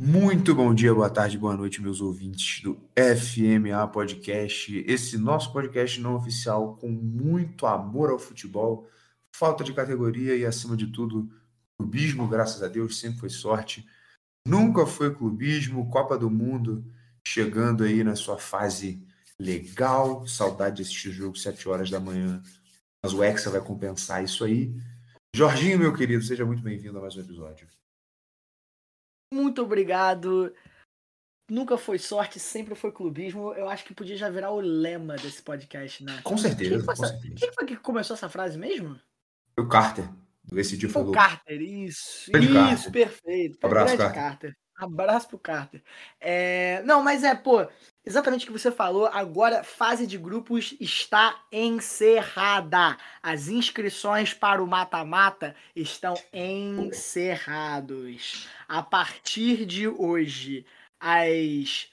[0.00, 4.82] Muito bom dia, boa tarde, boa noite, meus ouvintes do FMA Podcast.
[4.84, 8.88] Esse nosso podcast não oficial com muito amor ao futebol,
[9.30, 11.30] falta de categoria e, acima de tudo,
[11.78, 13.88] clubismo, graças a Deus, sempre foi sorte.
[14.46, 16.84] Nunca foi clubismo, Copa do Mundo
[17.26, 19.04] chegando aí na sua fase
[19.38, 20.26] legal.
[20.26, 22.40] Saudade de assistir o jogo 7 horas da manhã,
[23.02, 24.72] mas o Hexa vai compensar isso aí.
[25.34, 27.66] Jorginho, meu querido, seja muito bem-vindo a mais um episódio.
[29.34, 30.54] Muito obrigado.
[31.50, 33.52] Nunca foi sorte, sempre foi clubismo.
[33.54, 36.20] Eu acho que podia já virar o lema desse podcast, né?
[36.22, 37.34] Com certeza, Quem foi, com certeza.
[37.36, 38.98] quem foi que começou essa frase mesmo?
[39.58, 40.08] O Carter,
[40.54, 41.10] esse dia Foi falou.
[41.10, 42.30] o Carter, isso.
[42.30, 42.92] Grande isso, Carter.
[42.92, 43.58] perfeito.
[43.62, 44.56] Abraço, Grande Carter.
[44.78, 45.82] Abraço pro Carter.
[46.20, 47.66] É, Não, mas é, pô,
[48.04, 49.06] exatamente o que você falou.
[49.06, 52.98] Agora, fase de grupos está encerrada.
[53.22, 58.46] As inscrições para o mata-mata estão encerrados.
[58.68, 60.66] A partir de hoje,
[61.00, 61.88] às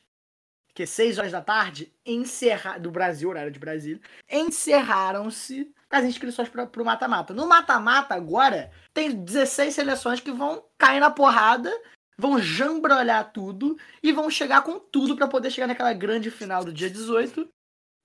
[0.74, 2.80] que 6 horas da tarde, encerra...
[2.80, 7.34] do Brasil, horário de Brasília, encerraram-se as inscrições para o mata-mata.
[7.36, 11.72] No mata-mata, agora, tem 16 seleções que vão cair na porrada,
[12.18, 16.74] vão jambrolhar tudo e vão chegar com tudo para poder chegar naquela grande final do
[16.74, 17.48] dia 18.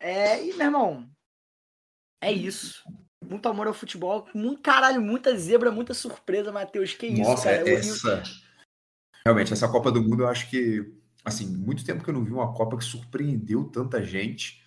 [0.00, 1.10] É, e, meu irmão,
[2.22, 2.84] é isso.
[3.24, 6.92] Muito amor ao futebol, muito caralho, muita zebra, muita surpresa, Matheus.
[6.92, 7.68] Que isso, Nossa, cara.
[7.68, 8.22] Eu- essa.
[9.24, 10.94] Realmente, essa Copa do Mundo, eu acho que.
[11.24, 14.62] Assim, muito tempo que eu não vi uma Copa que surpreendeu tanta gente.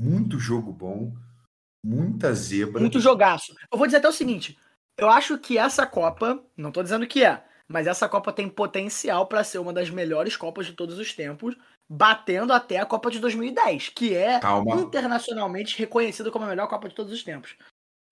[0.00, 1.14] Muito jogo bom,
[1.82, 2.80] muita zebra.
[2.80, 3.54] Muito jogaço.
[3.70, 4.58] Eu vou dizer até o seguinte:
[4.96, 9.26] eu acho que essa Copa, não tô dizendo que é, mas essa Copa tem potencial
[9.26, 11.56] para ser uma das melhores Copas de todos os tempos,
[11.88, 14.76] batendo até a Copa de 2010, que é Calma.
[14.80, 17.54] internacionalmente reconhecida como a melhor Copa de todos os tempos.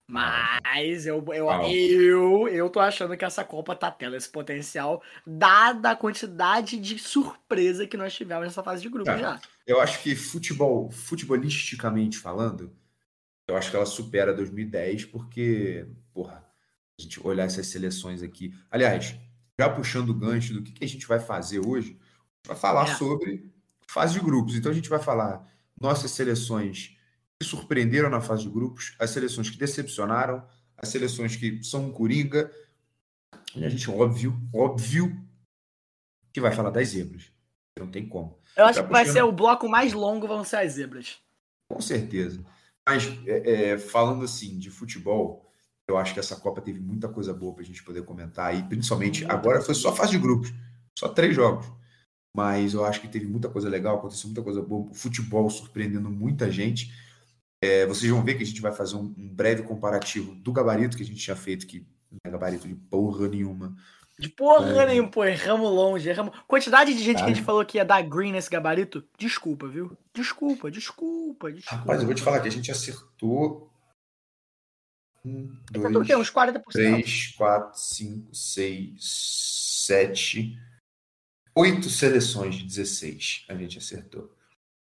[0.09, 1.69] Mas eu, eu, Calma.
[1.69, 6.99] eu, eu tô achando que essa Copa tá tendo esse potencial, dada a quantidade de
[6.99, 9.17] surpresa que nós tivemos nessa fase de grupo Tá.
[9.17, 9.41] já.
[9.65, 12.75] Eu acho que futebol, futebolisticamente falando,
[13.47, 16.45] eu acho que ela supera 2010, porque, porra,
[16.99, 18.53] a gente olhar essas seleções aqui.
[18.69, 19.15] Aliás,
[19.59, 21.99] já puxando o gancho do que, que a gente vai fazer hoje,
[22.45, 22.95] vai falar É.
[22.95, 23.51] sobre
[23.87, 24.55] fase de grupos.
[24.55, 25.45] Então a gente vai falar
[25.79, 26.95] nossas seleções
[27.39, 30.47] que surpreenderam na fase de grupos, as seleções que decepcionaram,
[30.77, 32.51] as seleções que são um coringa.
[33.55, 35.19] E a gente, óbvio, óbvio,
[36.31, 37.31] que vai falar das zebras.
[37.77, 38.39] Não tem como.
[38.55, 41.19] Eu acho que vai ser o bloco mais longo, vão ser as zebras.
[41.67, 42.43] Com certeza.
[42.91, 45.49] Mas é, é, falando assim de futebol,
[45.87, 48.53] eu acho que essa Copa teve muita coisa boa para a gente poder comentar.
[48.53, 50.53] E principalmente agora foi só fase de grupos,
[50.99, 51.65] só três jogos.
[52.35, 54.89] Mas eu acho que teve muita coisa legal, aconteceu muita coisa boa.
[54.89, 56.93] O futebol surpreendendo muita gente.
[57.63, 60.97] É, vocês vão ver que a gente vai fazer um, um breve comparativo do gabarito
[60.97, 63.73] que a gente tinha feito, que não é gabarito de porra nenhuma.
[64.21, 64.85] De porra É.
[64.85, 66.37] nenhuma, pô, erramos longe, erramos.
[66.47, 67.45] Quantidade de gente que a gente Cara.
[67.45, 69.97] falou que ia dar green nesse gabarito, desculpa, viu?
[70.13, 71.75] Desculpa, desculpa, desculpa.
[71.81, 73.69] Rapaz, eu vou te falar que a gente acertou.
[75.25, 76.61] Um, Tá tudo dois, bem, uns 40%.
[76.71, 80.59] 3, 4, 5, 6, 7,
[81.55, 84.31] 8 seleções de 16 a gente acertou.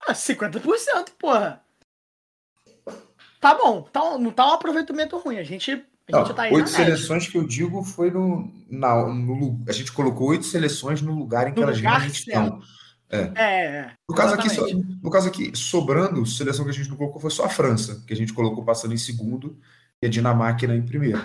[0.07, 1.63] Ah, 50%, porra.
[3.39, 5.37] Tá bom, tá, não tá um aproveitamento ruim.
[5.37, 9.61] A gente, a gente tá oito seleções que eu digo foi no, na, no.
[9.67, 12.61] A gente colocou oito seleções no lugar em que No elas realmente estão.
[12.61, 12.77] certo.
[13.09, 13.91] É, é.
[14.09, 17.45] No caso, aqui, no caso aqui, sobrando, seleção que a gente não colocou foi só
[17.45, 19.57] a França, que a gente colocou passando em segundo
[20.01, 21.17] e a Dinamarca em primeiro.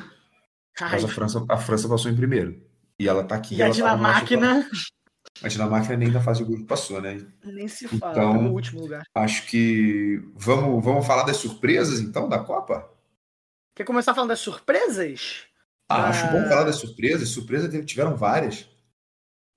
[0.80, 2.62] Ai, Mas a França, a França passou em primeiro.
[2.98, 3.56] E ela tá aqui.
[3.56, 4.68] e a tá Dinamarca
[5.42, 7.18] A Dinamarca nem na fase de grupo passou, né?
[7.44, 9.02] nem se fala, Então- tá no último lugar.
[9.14, 12.88] Acho que vamos, vamos falar das surpresas então da Copa?
[13.74, 15.46] Quer começar falando das surpresas?
[15.88, 16.48] Ah, acho bom Ah.
[16.48, 17.28] falar das surpresas.
[17.28, 18.68] Surpresas tiveram várias.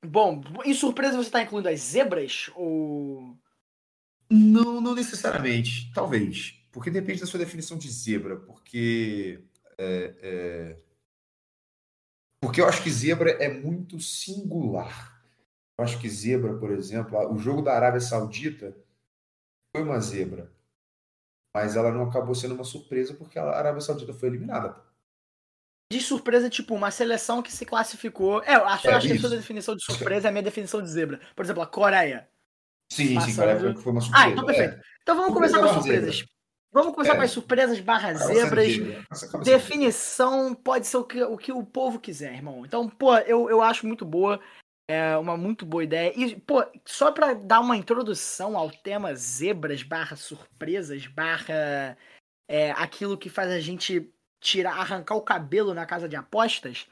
[0.06, 2.50] Bom, em surpresa você tá incluindo as zebras?
[2.56, 3.38] Ou.
[4.30, 5.92] Não, não necessariamente.
[5.94, 6.62] Talvez.
[6.72, 8.38] Porque depende da sua definição de zebra.
[8.38, 9.44] Porque.
[9.78, 10.78] é, é,
[12.42, 15.14] Porque eu acho que zebra é muito singular.
[15.78, 18.76] Eu acho que zebra, por exemplo, o jogo da Arábia Saudita
[19.76, 20.54] foi uma zebra.
[21.56, 24.76] Mas ela não acabou sendo uma surpresa porque a Arábia Saudita foi eliminada.
[25.90, 28.44] De surpresa, tipo, uma seleção que se classificou.
[28.44, 30.44] É, eu acho, É, eu acho que a sua definição de surpresa é a minha
[30.44, 31.22] definição de zebra.
[31.34, 32.28] Por exemplo, a Coreia.
[32.92, 34.26] Sim, sim, cara, foi uma surpresa.
[34.26, 34.82] Ah, então perfeito.
[35.02, 36.16] Então vamos Surpresa começar com as surpresas.
[36.18, 36.30] zebra.
[36.74, 37.16] Vamos começar É.
[37.16, 38.74] com as surpresas barra zebras.
[39.14, 42.66] sendo Definição pode ser o que, o que o povo quiser, irmão.
[42.66, 44.42] Então, pô, eu, eu acho muito boa.
[44.88, 46.14] É uma muito boa ideia.
[46.16, 51.98] E, pô, só para dar uma introdução ao tema zebras barra surpresas barra
[52.48, 56.88] é, aquilo que faz a gente tirar, arrancar o cabelo na casa de apostas.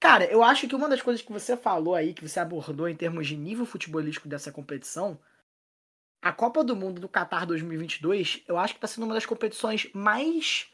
[0.00, 2.96] Cara, eu acho que uma das coisas que você falou aí, que você abordou em
[2.96, 5.20] termos de nível futebolístico dessa competição,
[6.22, 9.90] a Copa do Mundo do Qatar 2022, eu acho que tá sendo uma das competições
[9.92, 10.69] mais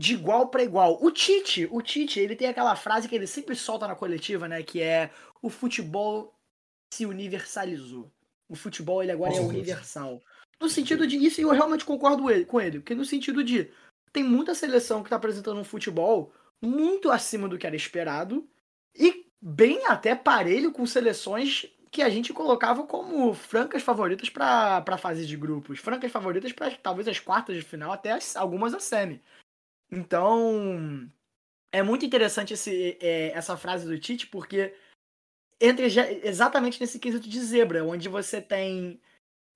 [0.00, 0.98] de igual para igual.
[1.04, 4.62] O Tite, o Tite, ele tem aquela frase que ele sempre solta na coletiva, né,
[4.62, 5.10] que é
[5.42, 6.34] o futebol
[6.90, 8.10] se universalizou.
[8.48, 10.22] O futebol ele agora é universal.
[10.58, 13.70] No sentido de isso, eu realmente concordo com ele, porque no sentido de
[14.10, 16.32] tem muita seleção que está apresentando um futebol
[16.62, 18.48] muito acima do que era esperado
[18.94, 24.98] e bem até parelho com seleções que a gente colocava como francas favoritas para a
[24.98, 28.80] fase de grupos, francas favoritas para talvez as quartas de final, até as, algumas a
[28.80, 29.20] semi.
[29.90, 31.10] Então,
[31.72, 34.74] é muito interessante esse, é, essa frase do Tite, porque
[35.60, 39.00] entra exatamente nesse quesito de zebra, onde você tem,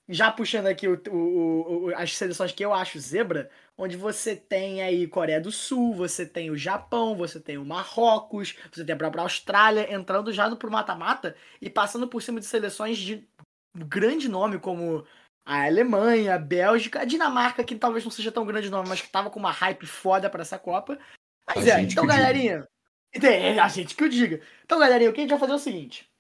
[0.08, 4.82] já puxando aqui o, o, o, as seleções que eu acho zebra, onde você tem
[4.82, 8.98] aí Coreia do Sul, você tem o Japão, você tem o Marrocos, você tem a
[8.98, 13.26] própria Austrália entrando já no pro mata-mata e passando por cima de seleções de
[13.74, 15.04] grande nome como
[15.44, 19.08] a Alemanha, a Bélgica, a Dinamarca, que talvez não seja tão grande nome, mas que
[19.08, 20.98] tava com uma hype foda para essa Copa.
[21.46, 22.66] Mas a é, então, galerinha.
[23.12, 24.40] É, a gente que o diga.
[24.64, 26.10] Então, galerinha, o que a gente vai fazer é o seguinte.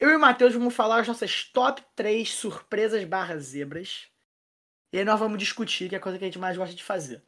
[0.00, 4.08] Eu e o Matheus vamos falar as nossas top 3 surpresas barra zebras.
[4.92, 6.82] E aí nós vamos discutir, que é a coisa que a gente mais gosta de
[6.82, 7.22] fazer.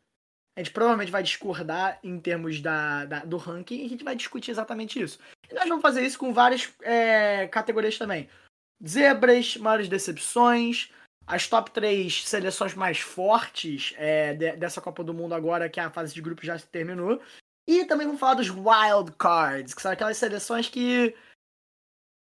[0.57, 4.17] A gente provavelmente vai discordar em termos da, da do ranking e a gente vai
[4.17, 5.19] discutir exatamente isso.
[5.49, 8.29] E nós vamos fazer isso com várias é, categorias também
[8.85, 10.91] zebras, maiores decepções,
[11.27, 15.91] as top 3 seleções mais fortes é, de, dessa Copa do Mundo agora que a
[15.91, 17.21] fase de grupo já terminou.
[17.69, 21.15] E também vamos falar dos wild cards, que são aquelas seleções que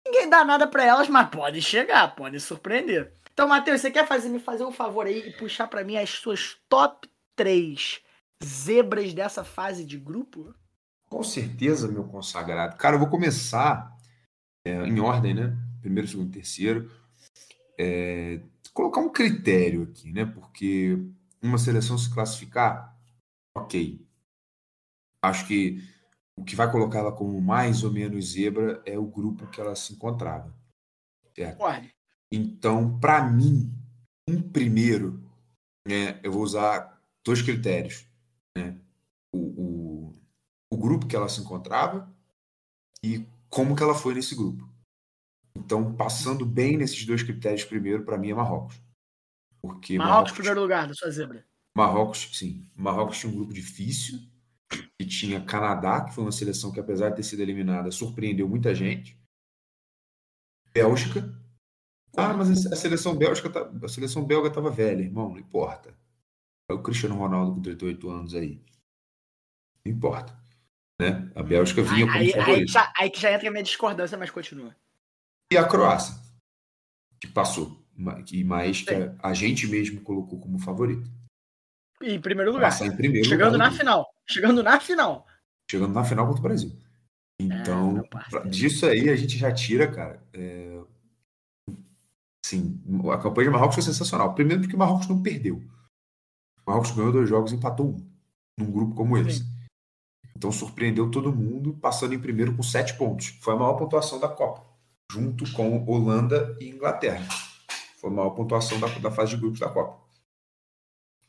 [0.07, 3.13] ninguém dá nada para elas, mas pode chegar, pode surpreender.
[3.33, 6.11] Então, Matheus, você quer fazer, me fazer um favor aí e puxar para mim as
[6.11, 8.01] suas top 3
[8.45, 10.55] zebras dessa fase de grupo?
[11.09, 12.77] Com certeza, meu consagrado.
[12.77, 13.97] Cara, eu vou começar
[14.65, 15.57] é, em ordem, né?
[15.83, 16.91] Primeiro, segundo, terceiro.
[17.79, 18.41] É,
[18.73, 20.25] colocar um critério aqui, né?
[20.25, 20.97] Porque
[21.43, 22.97] uma seleção se classificar,
[23.55, 24.07] ok.
[25.23, 25.83] Acho que
[26.37, 29.75] o que vai colocar ela como mais ou menos zebra é o grupo que ela
[29.75, 30.55] se encontrava.
[31.35, 31.59] Certo?
[31.59, 31.95] Pode.
[32.31, 33.71] Então, para mim,
[34.27, 35.23] em primeiro,
[35.87, 38.07] né, eu vou usar dois critérios.
[38.57, 38.79] Né?
[39.35, 40.17] O, o,
[40.71, 42.11] o grupo que ela se encontrava
[43.05, 44.72] e como que ela foi nesse grupo.
[45.55, 48.81] Então, passando bem nesses dois critérios primeiro, para mim é Marrocos.
[49.61, 51.47] Porque Marrocos, Marrocos primeiro lugar da sua zebra.
[51.77, 52.67] Marrocos, sim.
[52.75, 54.19] Marrocos tinha um grupo difícil,
[54.99, 58.75] e tinha Canadá, que foi uma seleção que, apesar de ter sido eliminada, surpreendeu muita
[58.75, 59.19] gente.
[60.73, 61.33] Bélgica.
[62.17, 65.95] Ah, mas a seleção belga tá, a seleção belga estava velha, irmão, não importa.
[66.71, 68.63] É o Cristiano Ronaldo com 38 anos aí.
[69.85, 70.39] Não importa.
[71.01, 71.31] Né?
[71.35, 74.31] A Bélgica vinha como aí, aí, já, aí que já entra a minha discordância, mas
[74.31, 74.75] continua
[75.53, 76.15] e a Croácia,
[77.21, 77.79] que passou,
[78.27, 81.11] que mais que a, gente mesmo colocou como favorito.
[82.01, 82.71] Em primeiro lugar.
[82.71, 84.07] Passar em primeiro Chegando lugar, na final.
[84.27, 85.27] Chegando na final.
[85.71, 86.73] Chegando na final contra o Brasil.
[87.39, 88.03] Então,
[88.45, 90.23] é, disso aí a gente já tira, cara.
[90.33, 90.81] É...
[92.45, 92.83] Sim,
[93.13, 94.35] a campanha de Marrocos foi sensacional.
[94.35, 95.57] Primeiro porque o Marrocos não perdeu.
[95.57, 98.13] O Marrocos ganhou dois jogos e empatou um.
[98.59, 99.41] Num grupo como esse.
[99.41, 99.47] Sim.
[100.37, 103.29] Então surpreendeu todo mundo, passando em primeiro com sete pontos.
[103.41, 104.72] Foi a maior pontuação da Copa
[105.13, 107.29] junto com Holanda e Inglaterra.
[107.99, 110.01] Foi a maior pontuação da, da fase de grupos da Copa.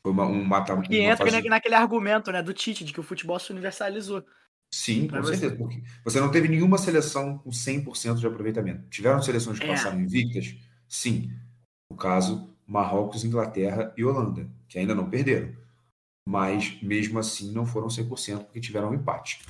[0.01, 1.49] Foi uma, um mata Que entra fase...
[1.49, 4.23] naquele argumento né, do Tite, de que o futebol se universalizou.
[4.73, 5.35] Sim, com você.
[5.35, 5.55] certeza.
[5.55, 8.87] Porque você não teve nenhuma seleção com 100% de aproveitamento.
[8.89, 9.67] Tiveram seleções que é.
[9.67, 10.55] passaram invictas?
[10.87, 11.31] Sim.
[11.91, 15.53] No caso, Marrocos, Inglaterra e Holanda, que ainda não perderam.
[16.27, 19.41] Mas, mesmo assim, não foram 100% porque tiveram um empate.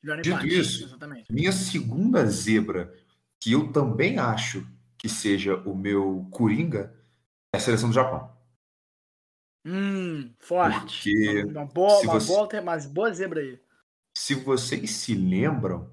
[0.00, 1.32] Tiveram Dito empate, isso, exatamente.
[1.32, 2.92] minha segunda zebra
[3.40, 4.66] que eu também acho
[4.98, 6.94] que seja o meu Coringa,
[7.52, 8.34] é a seleção do Japão.
[9.64, 11.02] Hum, forte.
[11.02, 13.60] Porque uma boa, uma você, boa, mas boa zebra aí.
[14.16, 15.90] Se vocês se lembram,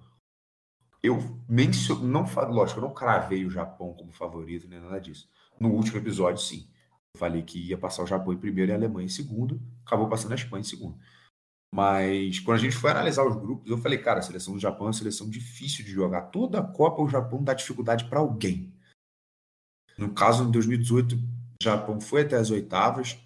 [1.01, 1.17] eu
[1.49, 5.27] menciono, não lógico, eu não cravei o Japão como favorito, nem nada disso.
[5.59, 6.69] No último episódio, sim.
[7.13, 10.07] Eu falei que ia passar o Japão em primeiro e a Alemanha em segundo, acabou
[10.07, 10.97] passando a Espanha em segundo.
[11.73, 14.85] Mas quando a gente foi analisar os grupos, eu falei, cara, a seleção do Japão
[14.85, 16.21] é uma seleção difícil de jogar.
[16.29, 18.71] Toda a Copa o Japão dá dificuldade para alguém.
[19.97, 21.19] No caso, em 2018, o
[21.63, 23.17] Japão foi até as oitavas,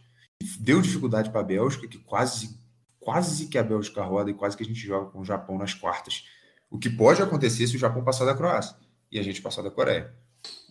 [0.61, 2.57] deu dificuldade para a Bélgica, que quase,
[3.01, 5.73] quase que a Bélgica roda e quase que a gente joga com o Japão nas
[5.73, 6.25] quartas.
[6.69, 8.77] O que pode acontecer se o Japão passar da Croácia
[9.11, 10.15] e a gente passar da Coreia.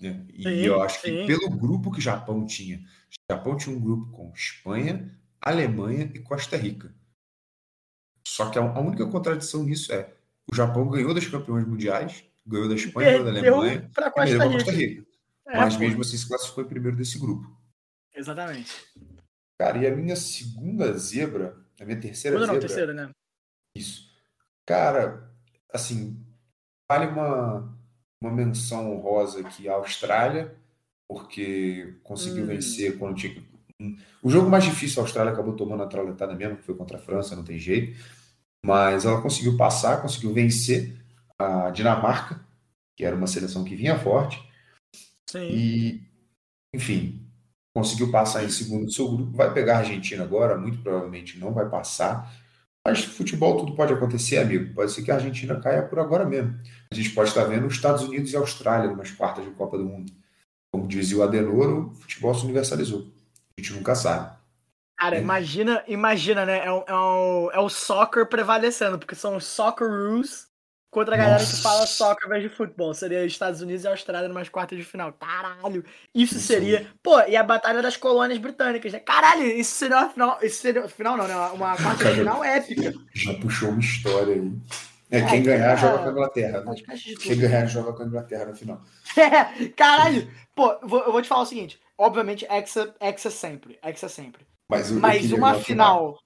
[0.00, 0.25] Né?
[0.33, 1.26] E Sim, eu acho que sim.
[1.26, 6.21] pelo grupo que o Japão tinha, o Japão tinha um grupo com Espanha, Alemanha e
[6.21, 6.95] Costa Rica.
[8.37, 10.12] Só que a a única contradição nisso é
[10.52, 14.71] o Japão ganhou das campeões mundiais, ganhou da Espanha, ganhou da Alemanha Costa para Costa
[14.71, 14.73] Rica.
[14.73, 15.07] Rica.
[15.49, 17.50] É, Mas pô, mesmo assim se classificou em primeiro desse grupo.
[18.14, 18.75] Exatamente.
[19.59, 23.11] Cara, e a minha segunda zebra, a minha terceira não, zebra, terceira, né?
[23.75, 24.11] Isso.
[24.66, 25.31] Cara,
[25.73, 26.23] assim,
[26.90, 27.75] vale uma,
[28.21, 30.55] uma menção honrosa aqui à Austrália,
[31.09, 32.49] porque conseguiu Hum.
[32.49, 33.33] vencer quando tinha.
[33.35, 33.47] que-
[33.81, 36.99] um- O jogo mais difícil a Austrália acabou tomando a trauletada mesmo, que foi contra
[36.99, 37.97] a França, não tem jeito.
[38.66, 40.92] Mas ela conseguiu passar, conseguiu vencer
[41.38, 42.44] a Dinamarca,
[42.96, 44.42] que era uma seleção que vinha forte,
[45.30, 45.49] Sim.
[45.49, 46.02] e,
[46.75, 47.25] enfim,
[47.73, 49.37] conseguiu passar em segundo do seu grupo.
[49.37, 52.35] Vai pegar a Argentina agora, muito provavelmente não vai passar.
[52.85, 54.75] Mas futebol tudo pode acontecer, amigo.
[54.75, 56.58] Pode ser que a Argentina caia por agora mesmo.
[56.90, 59.78] A gente pode estar vendo os Estados Unidos e a Austrália numas quartas de Copa
[59.78, 60.12] do Mundo.
[60.73, 63.06] Como dizia o Adenor, o futebol se universalizou.
[63.56, 64.36] A gente nunca sabe.
[64.99, 66.65] Cara, imagina, imagina, né?
[66.65, 70.49] É o, é, o, é o soccer prevalecendo, porque são os soccer rules
[70.91, 71.62] contra a galera que Nossa.
[71.62, 72.95] fala soccer ao invés de futebol.
[72.95, 75.12] Seria Estados Unidos e Austrália numas quartas de final.
[75.12, 75.85] Caralho!
[76.15, 76.47] Isso Isso.
[76.47, 76.91] seria.
[77.03, 79.00] Pô, e a Batalha das Colônias Britânicas, né?
[79.00, 80.38] Caralho, isso seria uma final.
[80.43, 80.88] Isso seria.
[80.88, 81.37] Final não, né?
[81.53, 82.95] Uma quarta de final épica.
[83.12, 84.53] Já puxou uma história aí.
[85.11, 86.65] É, É, quem ganhar cara, joga com a Inglaterra.
[86.65, 86.75] Né?
[87.21, 88.83] Quem ganhar joga com a Inglaterra no final.
[89.19, 90.31] É, caralho!
[90.55, 91.79] Pô, eu vou, eu vou te falar o seguinte.
[91.99, 93.79] Obviamente, Hexa, Hexa sempre.
[93.83, 94.47] Hexa sempre.
[94.68, 96.18] Mas, Mas uma ver a final,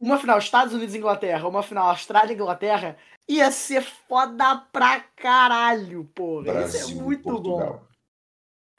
[0.00, 2.96] uma final Estados Unidos e Inglaterra, uma final Austrália e Inglaterra,
[3.28, 6.44] ia ser foda pra caralho, porra.
[6.44, 7.30] Brasil, Isso é muito bom.
[7.32, 7.88] Portugal.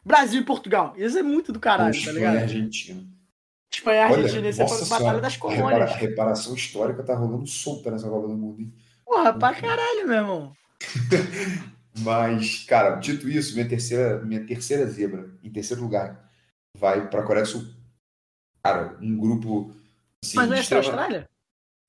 [0.06, 0.94] Brasil e Portugal.
[0.96, 2.38] Isso é muito do caralho, tá Espanha e ligado?
[2.38, 3.04] Argentina.
[3.72, 5.70] Espanha e Argentina, isso é nossa Batalha das a Colônias.
[5.70, 8.74] repara- a reparação histórica tá rolando solta nessa Copa do Mundo, hein?
[9.06, 10.54] Porra, pra caralho, meu irmão.
[12.02, 16.30] Mas, cara, dito isso, minha terceira, minha terceira zebra, em terceiro lugar,
[16.78, 17.66] vai para a Coreia do Sul.
[18.64, 19.74] Cara, um grupo.
[20.24, 21.30] Assim, Mas não é extrema- Austrália?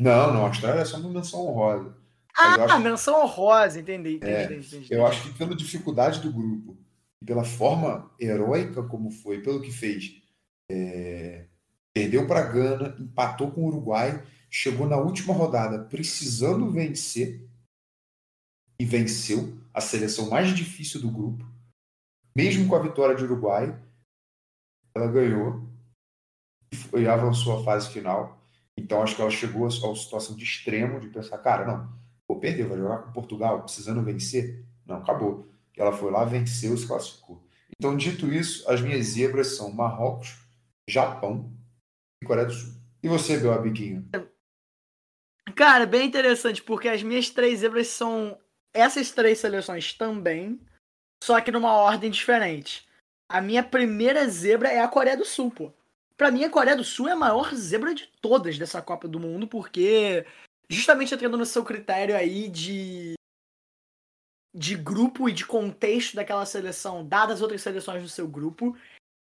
[0.00, 1.96] Não, não, Austrália é só uma menção honrosa.
[2.36, 4.94] Ah, acho- menção honrosa, entendi, entendi, É, entendi, entendi.
[4.94, 6.76] Eu acho que pela dificuldade do grupo
[7.20, 10.22] e pela forma heróica como foi, pelo que fez,
[10.70, 11.46] é,
[11.92, 17.46] perdeu para Gana, empatou com o Uruguai, chegou na última rodada precisando vencer
[18.80, 21.44] e venceu a seleção mais difícil do grupo.
[22.34, 23.76] Mesmo com a vitória de Uruguai,
[24.94, 25.68] ela ganhou
[26.96, 28.38] e avançou à fase final.
[28.76, 32.00] Então acho que ela chegou a uma situação de extremo de pensar, cara, não,
[32.30, 34.64] Pô, perdeu, vai jogar com Portugal, precisando vencer?
[34.86, 35.52] Não, acabou.
[35.76, 37.42] Ela foi lá, venceu, se classificou.
[37.76, 40.38] Então, dito isso, as minhas zebras são Marrocos,
[40.88, 41.52] Japão
[42.22, 42.72] e Coreia do Sul.
[43.02, 44.08] E você, meu amiguinho?
[45.56, 48.38] Cara, bem interessante, porque as minhas três zebras são
[48.72, 50.60] essas três seleções também,
[51.24, 52.88] só que numa ordem diferente.
[53.28, 55.72] A minha primeira zebra é a Coreia do Sul, pô.
[56.20, 59.18] Pra mim, a Coreia do Sul é a maior zebra de todas dessa Copa do
[59.18, 60.26] Mundo, porque
[60.68, 63.14] justamente entrando no seu critério aí de
[64.54, 68.76] de grupo e de contexto daquela seleção, dadas as outras seleções do seu grupo,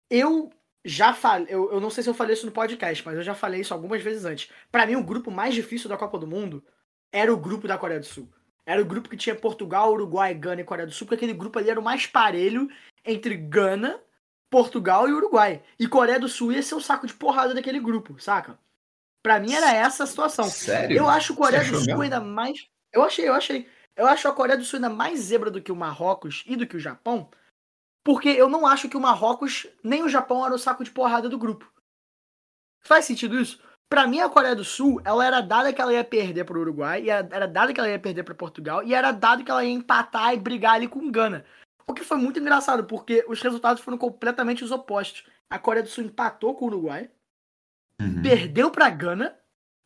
[0.09, 0.51] eu
[0.83, 3.35] já falei, eu, eu não sei se eu falei isso no podcast, mas eu já
[3.35, 4.51] falei isso algumas vezes antes.
[4.73, 6.65] Pra mim, o grupo mais difícil da Copa do Mundo
[7.13, 8.33] era o grupo da Coreia do Sul.
[8.65, 11.59] Era o grupo que tinha Portugal, Uruguai, Gana e Coreia do Sul, porque aquele grupo
[11.59, 12.67] ali era o mais parelho
[13.05, 14.01] entre Gana,
[14.51, 15.63] Portugal e Uruguai.
[15.79, 18.59] E Coreia do Sul ia ser o saco de porrada daquele grupo, saca?
[19.23, 20.45] Pra mim era essa a situação.
[20.45, 20.97] Sério?
[20.97, 22.03] Eu acho a Coreia do Sul mesmo?
[22.03, 22.67] ainda mais.
[22.93, 23.69] Eu achei, eu achei.
[23.97, 26.67] Eu acho a Coreia do Sul ainda mais zebra do que o Marrocos e do
[26.67, 27.29] que o Japão.
[28.05, 31.29] Porque eu não acho que o Marrocos nem o Japão era o saco de porrada
[31.29, 31.71] do grupo.
[32.81, 33.61] Faz sentido isso?
[33.91, 37.05] Pra mim, a Coreia do Sul, ela era dada que ela ia perder pro Uruguai,
[37.05, 39.73] e era, dada que ela ia perder pra Portugal, e era dado que ela ia
[39.73, 41.45] empatar e brigar ali com Gana.
[41.89, 45.25] O que foi muito engraçado, porque os resultados foram completamente os opostos.
[45.49, 47.11] A Coreia do Sul empatou com o Uruguai,
[48.01, 48.23] Uhum.
[48.23, 49.37] perdeu pra Gana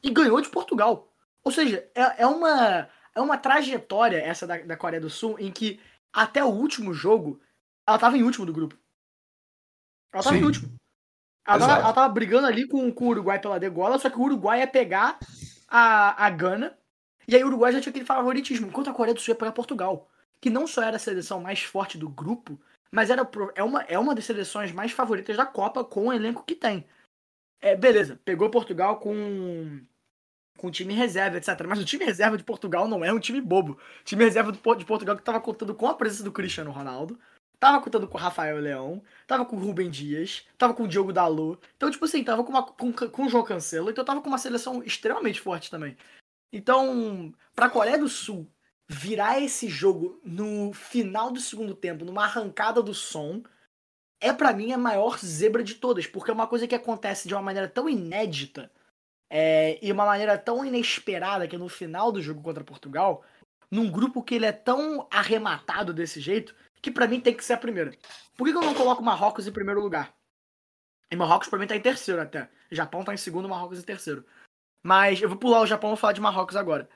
[0.02, 1.10] e ganhou de Portugal.
[1.42, 5.50] Ou seja, é, é uma, é uma trajetória essa da, da Coreia do Sul em
[5.50, 5.80] que
[6.12, 7.40] até o último jogo
[7.88, 8.76] ela tava em último do grupo.
[10.12, 10.42] Ela tava Sim.
[10.42, 10.74] em último.
[11.46, 14.22] Ela tava, ela tava brigando ali com, com o Uruguai pela degola, só que o
[14.22, 15.18] Uruguai ia pegar
[15.66, 16.76] a, a Gana
[17.26, 19.52] e aí o Uruguai já tinha aquele favoritismo, enquanto a Coreia do Sul ia pegar
[19.52, 20.08] Portugal,
[20.42, 23.96] que não só era a seleção mais forte do grupo, mas era é uma, é
[23.96, 26.84] uma das seleções mais favoritas da Copa com o elenco que tem.
[27.60, 29.80] É, beleza, pegou Portugal com
[30.58, 31.64] com time reserva, etc.
[31.66, 33.72] Mas o time reserva de Portugal não é um time bobo.
[34.00, 37.18] O time reserva de Portugal que tava contando com a presença do Cristiano Ronaldo,
[37.58, 41.12] tava contando com o Rafael Leão, tava com o Rubem Dias, tava com o Diogo
[41.12, 41.60] Dalot.
[41.76, 44.38] Então, tipo assim, tava com, uma, com, com o João Cancelo, então tava com uma
[44.38, 45.96] seleção extremamente forte também.
[46.52, 48.48] Então, pra Coreia do Sul
[48.92, 53.42] virar esse jogo no final do segundo tempo, numa arrancada do som,
[54.20, 57.34] é para mim a maior zebra de todas, porque é uma coisa que acontece de
[57.34, 58.70] uma maneira tão inédita
[59.30, 63.24] é, e uma maneira tão inesperada que no final do jogo contra Portugal,
[63.70, 67.54] num grupo que ele é tão arrematado desse jeito, que para mim tem que ser
[67.54, 67.92] a primeira.
[68.36, 70.14] Por que, que eu não coloco Marrocos em primeiro lugar?
[71.10, 72.48] E Marrocos pra mim tá em terceiro até.
[72.70, 74.24] Japão tá em segundo, Marrocos em terceiro.
[74.82, 76.88] Mas eu vou pular o Japão e falar de Marrocos agora.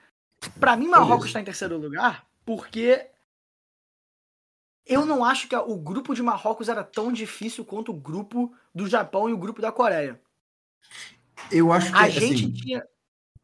[0.61, 3.11] Para mim, Marrocos está em terceiro lugar porque
[4.85, 8.87] eu não acho que o grupo de Marrocos era tão difícil quanto o grupo do
[8.89, 10.21] Japão e o grupo da Coreia.
[11.51, 12.87] Eu acho que A assim, gente tinha.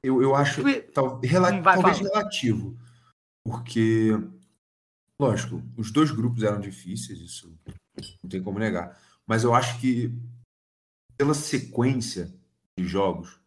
[0.02, 2.10] eu, eu acho tal- rela- Hum, vai, talvez fala.
[2.10, 2.78] relativo.
[3.44, 4.10] Porque,
[5.20, 7.52] lógico, os dois grupos eram difíceis, isso
[8.22, 8.96] não tem como negar.
[9.26, 10.12] Mas eu acho que
[11.16, 12.32] pela sequência
[12.78, 13.40] de jogos,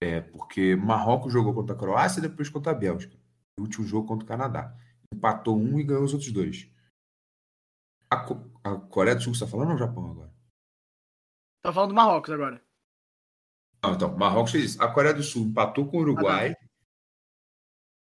[0.00, 3.16] é porque Marrocos jogou contra a Croácia e depois contra a Bélgica.
[3.58, 4.76] O último jogo contra o Canadá.
[5.12, 6.70] Empatou um e ganhou os outros dois.
[8.10, 10.32] A, Co- a Coreia do Sul você está falando ou o Japão agora?
[11.62, 12.62] Tô falando do Marrocos agora.
[13.82, 14.82] Não, então, Marrocos fez isso.
[14.82, 16.56] A Coreia do Sul empatou com o Ah, Uruguai,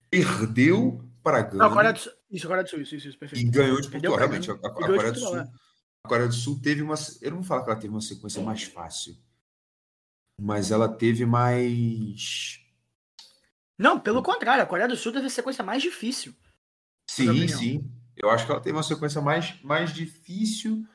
[0.09, 2.11] perdeu para a Não, Gana Coreia do Sul.
[2.29, 3.51] Isso, Coreia do Sul, isso, isso, isso e perfeito.
[3.51, 4.17] ganhou de Portugal.
[4.17, 5.53] Realmente, a, Gana a- a Coreia do Sul, Portugal,
[6.03, 6.95] a Coreia do Sul teve uma.
[7.21, 9.15] Eu não vou falar que ela teve uma sequência mais fácil,
[10.39, 12.59] mas ela teve mais.
[13.77, 16.33] Não, pelo contrário, a Coreia do Sul teve a sequência mais difícil.
[17.09, 17.91] Sim, sim.
[18.15, 20.87] Eu acho que ela teve uma sequência mais, mais difícil,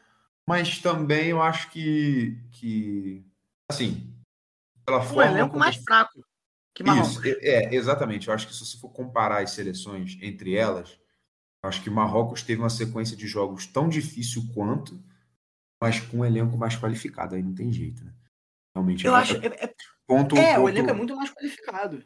[0.46, 2.40] mas também eu acho que.
[2.52, 3.24] que
[3.70, 4.14] assim,
[4.86, 5.30] pela Um forma.
[5.30, 6.24] elenco como- mais fraco
[6.74, 7.10] que Marrocos.
[7.16, 8.28] Isso, é, é, exatamente.
[8.28, 10.98] Eu acho que se você for comparar as seleções entre elas,
[11.62, 15.02] eu acho que Marrocos teve uma sequência de jogos tão difícil quanto,
[15.82, 17.34] mas com um elenco mais qualificado.
[17.34, 18.14] Aí não tem jeito, né?
[18.78, 19.06] Realmente.
[19.06, 19.36] Eu é- acho.
[19.36, 19.74] É, é-
[20.06, 22.04] ponto, é, o ponto- elenco é muito mais qualificado.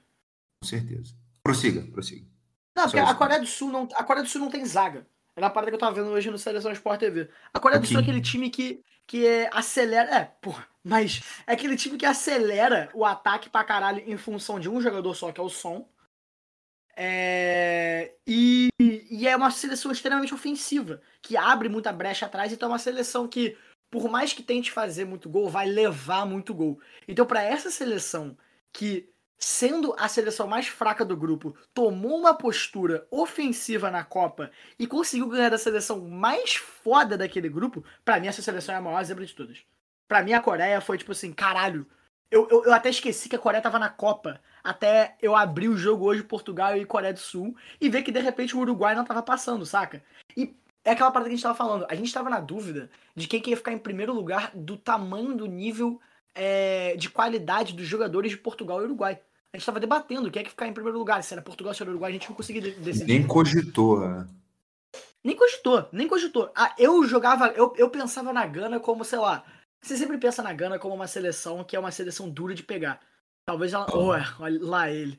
[0.62, 1.14] Com certeza.
[1.42, 2.26] Prossiga, prossiga.
[2.74, 3.14] Não, porque a.
[3.14, 5.06] Coreia do Sul não, a Coreia do Sul não tem zaga.
[5.36, 7.28] Era a parada que eu tava vendo hoje no Seleção Sport TV.
[7.52, 10.14] A Coreia do Sul é aquele time que, que é, acelera.
[10.14, 14.68] É, porra, mas é aquele time que acelera o ataque pra caralho em função de
[14.68, 15.88] um jogador só, que é o som.
[16.94, 22.72] É, e, e é uma seleção extremamente ofensiva, que abre muita brecha atrás, então é
[22.72, 23.56] uma seleção que,
[23.92, 26.80] por mais que tente fazer muito gol, vai levar muito gol.
[27.06, 28.34] Então, pra essa seleção
[28.72, 34.86] que sendo a seleção mais fraca do grupo, tomou uma postura ofensiva na Copa e
[34.86, 39.04] conseguiu ganhar da seleção mais foda daquele grupo, pra mim essa seleção é a maior
[39.04, 39.62] zebra de todas.
[40.08, 41.86] Pra mim a Coreia foi tipo assim, caralho.
[42.30, 45.76] Eu, eu, eu até esqueci que a Coreia tava na Copa, até eu abrir o
[45.76, 49.04] jogo hoje Portugal e Coreia do Sul e ver que de repente o Uruguai não
[49.04, 50.02] tava passando, saca?
[50.34, 53.26] E é aquela parada que a gente tava falando, a gente tava na dúvida de
[53.26, 56.00] quem que ia ficar em primeiro lugar do tamanho do nível
[56.34, 59.20] é, de qualidade dos jogadores de Portugal e Uruguai.
[59.54, 61.82] A gente tava debatendo quem é que ficar em primeiro lugar, se era Portugal, se
[61.82, 63.06] era Uruguai, a gente não conseguia de- decidir.
[63.18, 64.00] Nem cogitou.
[64.00, 64.26] né?
[65.24, 66.50] Nem cogitou, nem cogitou.
[66.54, 69.44] Ah, eu jogava, eu, eu pensava na Gana como, sei lá,
[69.80, 73.00] você sempre pensa na Gana como uma seleção que é uma seleção dura de pegar.
[73.46, 73.86] Talvez ela.
[73.92, 74.08] Oh.
[74.08, 75.18] Ué, olha lá ele.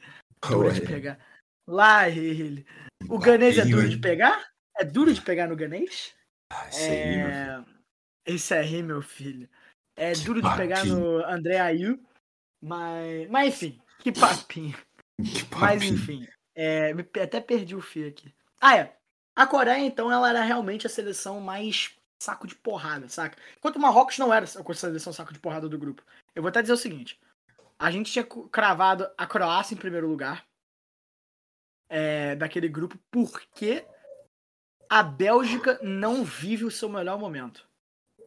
[0.49, 0.87] Dura de Ué.
[0.87, 1.19] pegar.
[1.67, 2.65] Lá ele.
[3.07, 4.52] O ganês é duro de pegar?
[4.77, 6.13] É duro de pegar no ganês?
[6.51, 7.27] Ah, aí, filho.
[7.27, 7.65] É...
[8.25, 9.49] Esse aí, meu filho.
[9.95, 10.99] É Que duro de pegar papinho.
[10.99, 12.03] no André Ayu.
[12.61, 14.77] Mas, mas enfim, que papinho.
[15.17, 15.93] Que Mas papinho.
[15.93, 18.33] enfim, é, até perdi o fio aqui.
[18.59, 18.97] Ah, é.
[19.35, 23.37] A Coreia, então, ela era realmente a seleção mais saco de porrada, saca?
[23.57, 26.03] Enquanto o Marrocos não era a seleção saco de porrada do grupo.
[26.33, 27.19] Eu vou até dizer o seguinte:
[27.77, 30.45] a gente tinha cravado a Croácia em primeiro lugar
[31.89, 33.85] é, daquele grupo porque
[34.93, 37.67] a Bélgica não vive o seu melhor momento.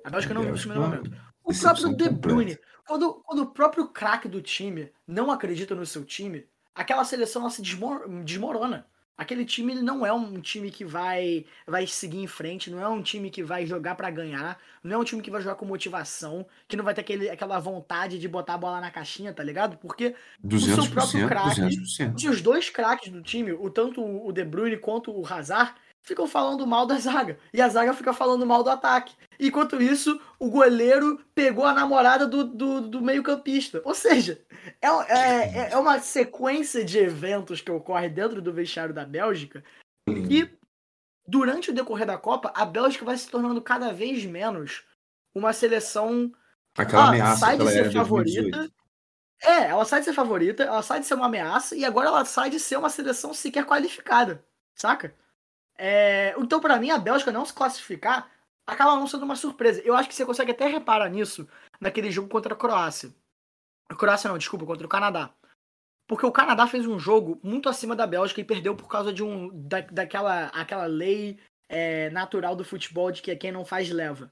[0.04, 1.12] A Bélgica não vive o seu melhor momento.
[1.44, 5.86] O decepção próprio De Bruyne, quando, quando o próprio craque do time não acredita no
[5.86, 8.84] seu time, aquela seleção ela se desmor- desmorona.
[9.16, 13.00] Aquele time não é um time que vai vai seguir em frente, não é um
[13.00, 16.44] time que vai jogar pra ganhar, não é um time que vai jogar com motivação,
[16.66, 19.78] que não vai ter aquele, aquela vontade de botar a bola na caixinha, tá ligado?
[19.78, 21.60] Porque 200%, próprio craque.
[21.60, 22.18] 200%.
[22.18, 25.72] se os dois craques do time, o tanto o De Bruyne quanto o Hazard,
[26.06, 27.36] ficam falando mal da zaga.
[27.52, 29.14] E a zaga fica falando mal do ataque.
[29.38, 33.82] Enquanto isso, o goleiro pegou a namorada do, do, do meio-campista.
[33.84, 34.40] Ou seja,
[34.80, 39.64] é, é, é uma sequência de eventos que ocorre dentro do vestiário da Bélgica.
[40.08, 40.48] E
[41.26, 44.84] durante o decorrer da Copa, a Bélgica vai se tornando cada vez menos
[45.34, 46.32] uma seleção
[46.78, 48.50] Aquela ah, ameaça sai de ser em 2018.
[48.50, 48.72] favorita.
[49.42, 52.24] É, ela sai de ser favorita, ela sai de ser uma ameaça e agora ela
[52.24, 54.42] sai de ser uma seleção sequer qualificada,
[54.74, 55.14] saca?
[55.78, 58.30] É, então, pra mim, a Bélgica não se classificar
[58.66, 59.80] acaba não sendo uma surpresa.
[59.82, 61.48] Eu acho que você consegue até reparar nisso
[61.80, 63.14] naquele jogo contra a Croácia.
[63.88, 65.30] A Croácia não, desculpa, contra o Canadá.
[66.08, 69.22] Porque o Canadá fez um jogo muito acima da Bélgica e perdeu por causa de
[69.22, 74.30] um da, daquela aquela lei é, natural do futebol de que quem não faz leva.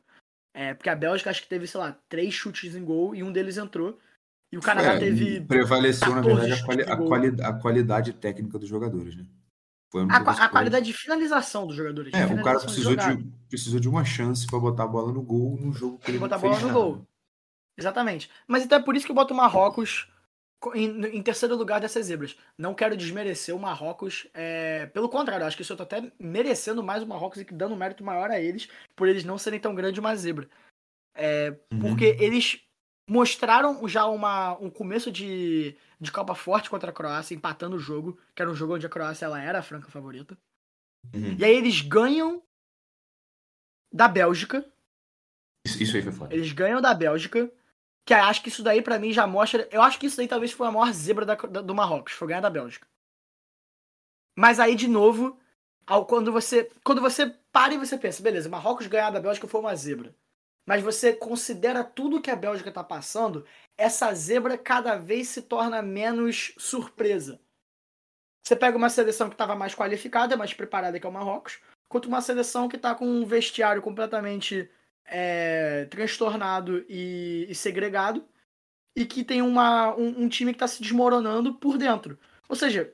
[0.57, 3.33] É, porque a Bélgica acho que teve, sei lá, três chutes em gol e um
[3.33, 3.98] deles entrou.
[4.52, 5.40] E o Canadá É, teve.
[5.40, 9.26] Prevaleceu, na 14 verdade, a, quali- a quali- a qualidade técnica dos jogadores, né?
[9.94, 12.12] Um A, a qualidade de finalização dos jogadores.
[12.14, 15.57] É, o cara precisou de, precisou de uma chance pra botar a bola no gol
[15.61, 16.72] num jogo que ele botar a bola no nada.
[16.72, 17.07] gol.
[17.78, 18.30] Exatamente.
[18.46, 20.09] Mas então é por isso que eu boto o Marrocos
[20.61, 22.37] co- em, em terceiro lugar dessas zebras.
[22.57, 24.26] Não quero desmerecer o Marrocos.
[24.33, 27.74] é, Pelo contrário, acho que isso eu tô até merecendo mais o Marrocos e dando
[27.74, 30.48] um mérito maior a eles, por eles não serem tão grande uma zebra.
[31.16, 31.80] É, Uhum.
[31.80, 32.61] Porque eles
[33.08, 38.18] mostraram já uma, um começo de, de Copa forte contra a Croácia, empatando o jogo,
[38.34, 40.36] que era um jogo onde a Croácia ela era a franca favorita.
[41.14, 41.36] Uhum.
[41.38, 42.42] E aí eles ganham
[43.92, 44.64] da Bélgica.
[45.66, 46.34] Isso, isso aí foi foda.
[46.34, 47.50] Eles ganham da Bélgica.
[48.06, 49.66] Que acho que isso daí pra mim já mostra.
[49.72, 52.28] Eu acho que isso daí talvez foi a maior zebra da- da- do Marrocos, foi
[52.28, 52.86] ganhar da Bélgica.
[54.36, 55.38] Mas aí, de novo,
[55.86, 56.70] ao- quando você.
[56.84, 60.14] Quando você para e você pensa, beleza, Marrocos ganhar da Bélgica foi uma zebra.
[60.66, 63.46] Mas você considera tudo que a Bélgica tá passando,
[63.77, 67.40] essa zebra cada vez se torna menos surpresa.
[68.42, 72.09] Você pega uma seleção que estava mais qualificada, mais preparada que é o Marrocos, quanto
[72.09, 74.70] uma seleção que tá com um vestiário completamente
[75.05, 78.27] é, transtornado e, e segregado
[78.96, 82.18] e que tem uma, um, um time que está se desmoronando por dentro.
[82.48, 82.92] Ou seja,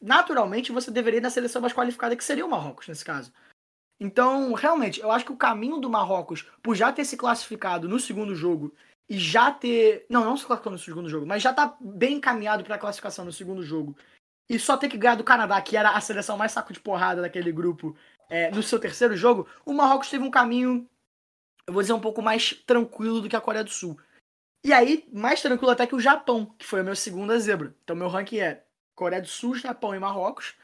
[0.00, 3.32] naturalmente você deveria ir na seleção mais qualificada que seria o Marrocos nesse caso.
[4.00, 8.00] Então, realmente, eu acho que o caminho do Marrocos, por já ter se classificado no
[8.00, 8.74] segundo jogo
[9.08, 10.06] e já ter.
[10.08, 13.24] Não, não se classificou no segundo jogo, mas já tá bem encaminhado para a classificação
[13.24, 13.96] no segundo jogo.
[14.48, 17.22] E só ter que ganhar do Canadá, que era a seleção mais saco de porrada
[17.22, 17.96] daquele grupo,
[18.28, 20.88] é, no seu terceiro jogo, o Marrocos teve um caminho,
[21.66, 23.98] eu vou dizer, um pouco mais tranquilo do que a Coreia do Sul.
[24.62, 27.74] E aí, mais tranquilo até que o Japão, que foi a minha segunda zebra.
[27.84, 30.54] Então, meu ranking é Coreia do Sul, Japão e Marrocos.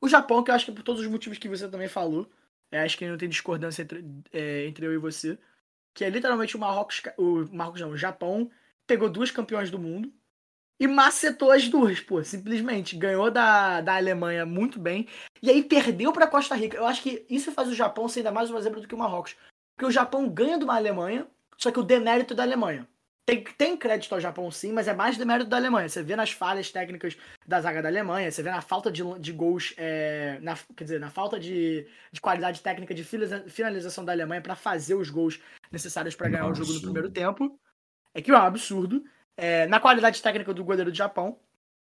[0.00, 2.41] O Japão, que eu acho que por todos os motivos que você também falou, é,
[2.80, 5.38] acho que não tem discordância entre, é, entre eu e você,
[5.94, 8.50] que é literalmente o Marrocos, o Marrocos não, o Japão
[8.86, 10.12] pegou duas campeões do mundo
[10.80, 12.96] e macetou as duas, pô, simplesmente.
[12.96, 15.06] Ganhou da, da Alemanha muito bem
[15.40, 16.76] e aí perdeu pra Costa Rica.
[16.76, 18.98] Eu acho que isso faz o Japão ser ainda mais uma zebra do que o
[18.98, 19.36] Marrocos.
[19.76, 22.88] Porque o Japão ganha de uma Alemanha, só que o demérito da Alemanha.
[23.24, 25.88] Tem, tem crédito ao Japão sim, mas é mais demérito da Alemanha.
[25.88, 29.32] Você vê nas falhas técnicas da zaga da Alemanha, você vê na falta de, de
[29.32, 34.10] gols, é, na, quer dizer, na falta de, de qualidade técnica de finaliza- finalização da
[34.12, 37.58] Alemanha pra fazer os gols necessários pra ganhar o jogo no primeiro tempo.
[38.12, 39.04] É que é um absurdo.
[39.36, 41.38] É, na qualidade técnica do goleiro do Japão.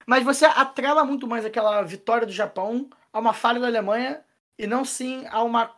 [0.05, 4.23] Mas você atrela muito mais aquela vitória do Japão a uma falha da Alemanha
[4.59, 5.73] e não sim a uma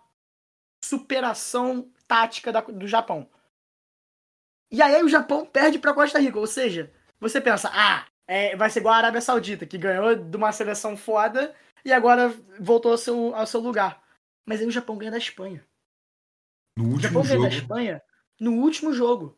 [0.84, 3.30] superação tática da- do Japão.
[4.74, 8.72] E aí o Japão perde pra Costa Rica, ou seja, você pensa, ah, é, vai
[8.72, 11.56] ser igual a Arábia Saudita, que ganhou de uma seleção foda
[11.86, 14.02] e agora voltou ao seu, ao seu lugar.
[14.48, 15.64] Mas aí o Japão ganha da Espanha.
[16.76, 18.04] No O último Japão ganha jogo, da Espanha
[18.40, 19.38] no último jogo.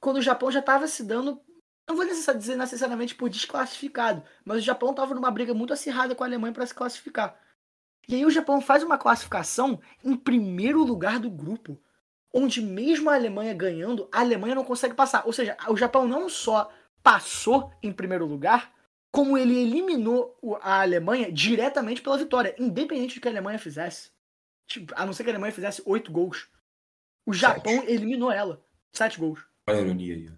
[0.00, 1.40] Quando o Japão já estava se dando.
[1.88, 6.24] Não vou dizer necessariamente por desclassificado, mas o Japão estava numa briga muito acirrada com
[6.24, 7.38] a Alemanha para se classificar.
[8.08, 11.80] E aí o Japão faz uma classificação em primeiro lugar do grupo,
[12.36, 15.26] onde mesmo a Alemanha ganhando, a Alemanha não consegue passar.
[15.26, 16.70] Ou seja, o Japão não só
[17.02, 18.74] passou em primeiro lugar,
[19.10, 24.10] como ele eliminou a Alemanha diretamente pela vitória, independente do que a Alemanha fizesse.
[24.68, 26.50] Tipo, a não ser que a Alemanha fizesse oito gols.
[27.24, 28.62] O Japão eliminou ela.
[28.92, 29.40] Sete gols.
[29.66, 30.30] olha a ironia aí.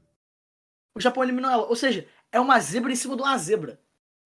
[0.95, 1.67] O Japão eliminou ela.
[1.67, 3.81] Ou seja, é uma zebra em cima de uma zebra.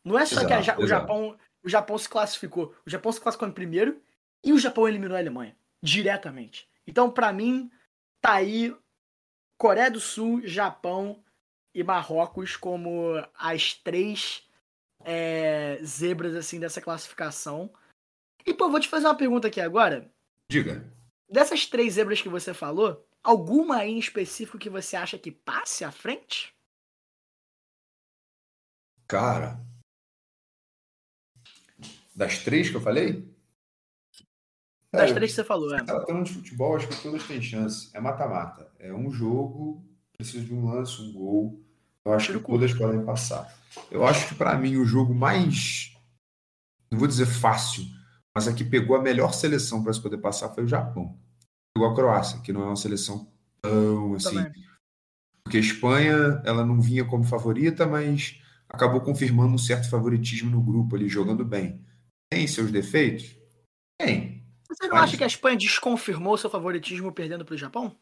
[0.04, 1.00] Não é só que a Exato, o, exato.
[1.00, 2.74] Japão, o Japão se classificou.
[2.84, 3.98] O Japão se classificou em primeiro
[4.44, 5.56] e o Japão eliminou a Alemanha.
[5.82, 6.70] Diretamente.
[6.86, 7.70] Então, pra mim,
[8.20, 8.76] tá aí
[9.58, 11.22] Coreia do Sul, Japão
[11.74, 14.48] e Marrocos como as três
[15.04, 17.72] é, zebras assim dessa classificação.
[18.44, 20.10] E, pô, vou te fazer uma pergunta aqui agora.
[20.50, 20.84] Diga.
[21.28, 25.84] Dessas três zebras que você falou, alguma aí em específico que você acha que passe
[25.84, 26.54] à frente?
[29.06, 29.60] Cara.
[32.14, 33.32] Das três que eu falei?
[34.92, 35.82] Das Cara, três que você falou, é.
[35.82, 37.88] Tratando de futebol, acho que todas têm chance.
[37.94, 38.70] É mata-mata.
[38.78, 39.82] É um jogo,
[40.16, 41.64] precisa de um lance, um gol.
[42.04, 43.50] Eu acho que todas podem passar.
[43.90, 45.96] Eu acho que, para mim, o jogo mais.
[46.90, 47.84] Não vou dizer fácil,
[48.34, 51.18] mas a que pegou a melhor seleção para se poder passar foi o Japão.
[51.74, 54.34] Pegou a Croácia, que não é uma seleção tão assim.
[54.34, 54.52] Também.
[55.42, 60.62] Porque a Espanha, ela não vinha como favorita, mas acabou confirmando um certo favoritismo no
[60.62, 61.82] grupo ali, jogando bem.
[62.30, 63.34] Tem seus defeitos?
[63.98, 64.41] Tem.
[64.74, 67.96] Você não Mas- acha que a Espanha desconfirmou seu favoritismo perdendo pro Japão?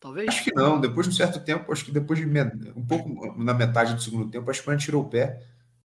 [0.00, 0.28] Talvez?
[0.28, 0.80] Acho que não.
[0.80, 2.26] Depois de um certo tempo, acho que depois de
[2.76, 5.40] um pouco na metade do segundo tempo, a Espanha tirou o pé.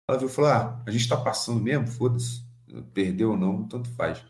[0.07, 2.43] Ela viu e falou: ah, a gente tá passando mesmo, foda-se.
[2.93, 4.23] Perdeu ou não, tanto faz.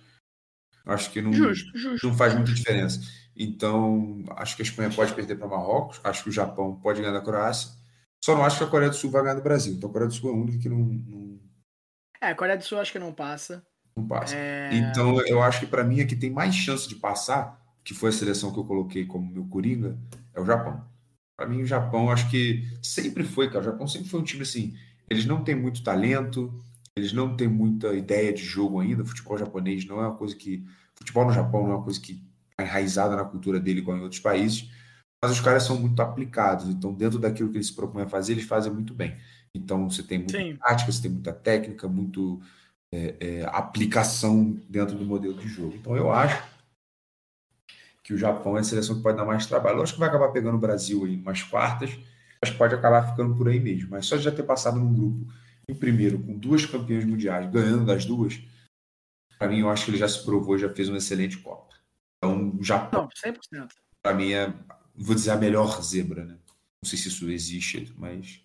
[0.86, 2.08] Acho que não, Justo, justo.
[2.08, 3.00] não faz muita diferença.
[3.36, 7.14] Então, acho que a Espanha pode perder para Marrocos, acho que o Japão pode ganhar
[7.14, 7.72] da Croácia.
[8.24, 9.74] Só não acho que a Coreia do Sul vai ganhar do Brasil.
[9.74, 11.40] Então, a Coreia do Sul é a única que não, não,
[12.22, 13.66] É, a Coreia do Sul acho que não passa.
[13.96, 14.36] Não passa.
[14.36, 17.94] É, Então, eu acho que para mim a que tem mais chance de passar, que
[17.94, 19.98] foi a seleção que eu coloquei como meu coringa,
[20.34, 20.84] é o Japão.
[21.36, 23.62] Para mim, o Japão, acho que sempre foi, cara.
[23.62, 24.76] O Japão sempre foi um time assim.
[25.10, 26.64] Eles não têm muito talento,
[26.96, 29.04] eles não têm muita ideia de jogo ainda.
[29.04, 30.66] O futebol japonês não é uma coisa que.
[30.96, 34.02] Futebol no Japão não é uma coisa que está enraizada na cultura dele, igual em
[34.02, 34.70] outros países.
[35.22, 36.70] Mas os caras são muito aplicados.
[36.70, 39.18] Então, dentro daquilo que eles se propõem a fazer, eles fazem muito bem.
[39.56, 40.56] Então, você tem muita Sim.
[40.58, 42.42] tática, você tem muita técnica, muito
[42.94, 45.74] é, é, aplicação dentro do modelo de jogo.
[45.76, 46.48] Então, eu acho
[48.04, 49.78] que o Japão é a seleção que pode dar mais trabalho.
[49.78, 51.98] Lógico que vai acabar pegando o Brasil aí umas quartas,
[52.40, 53.90] mas pode acabar ficando por aí mesmo.
[53.92, 55.34] Mas só de já ter passado num grupo
[55.68, 58.42] em primeiro, com duas campeãs mundiais, ganhando das duas,
[59.40, 61.74] para mim eu acho que ele já se provou, já fez uma excelente Copa.
[62.18, 63.70] Então, o Japão, Não, 100%.
[64.02, 64.54] para mim, é,
[64.94, 66.38] vou dizer, a melhor zebra, né?
[66.82, 68.42] Não sei se isso existe, mas.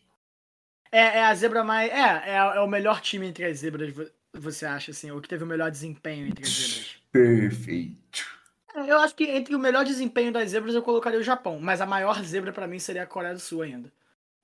[0.92, 1.90] É, é a zebra mais.
[1.90, 3.92] É, é, é o melhor time entre as zebras,
[4.34, 5.10] você acha, assim?
[5.10, 6.96] O que teve o melhor desempenho entre as zebras?
[7.10, 8.26] Perfeito.
[8.74, 11.80] É, Eu acho que entre o melhor desempenho das zebras eu colocaria o Japão, mas
[11.80, 13.92] a maior zebra pra mim seria a Coreia do Sul ainda.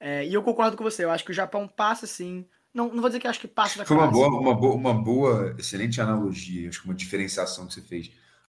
[0.01, 2.47] É, e eu concordo com você, eu acho que o Japão passa sim.
[2.73, 4.75] Não, não vou dizer que eu acho que passa da Foi uma boa, uma boa,
[4.75, 8.11] uma boa, excelente analogia, acho que uma diferenciação que você fez.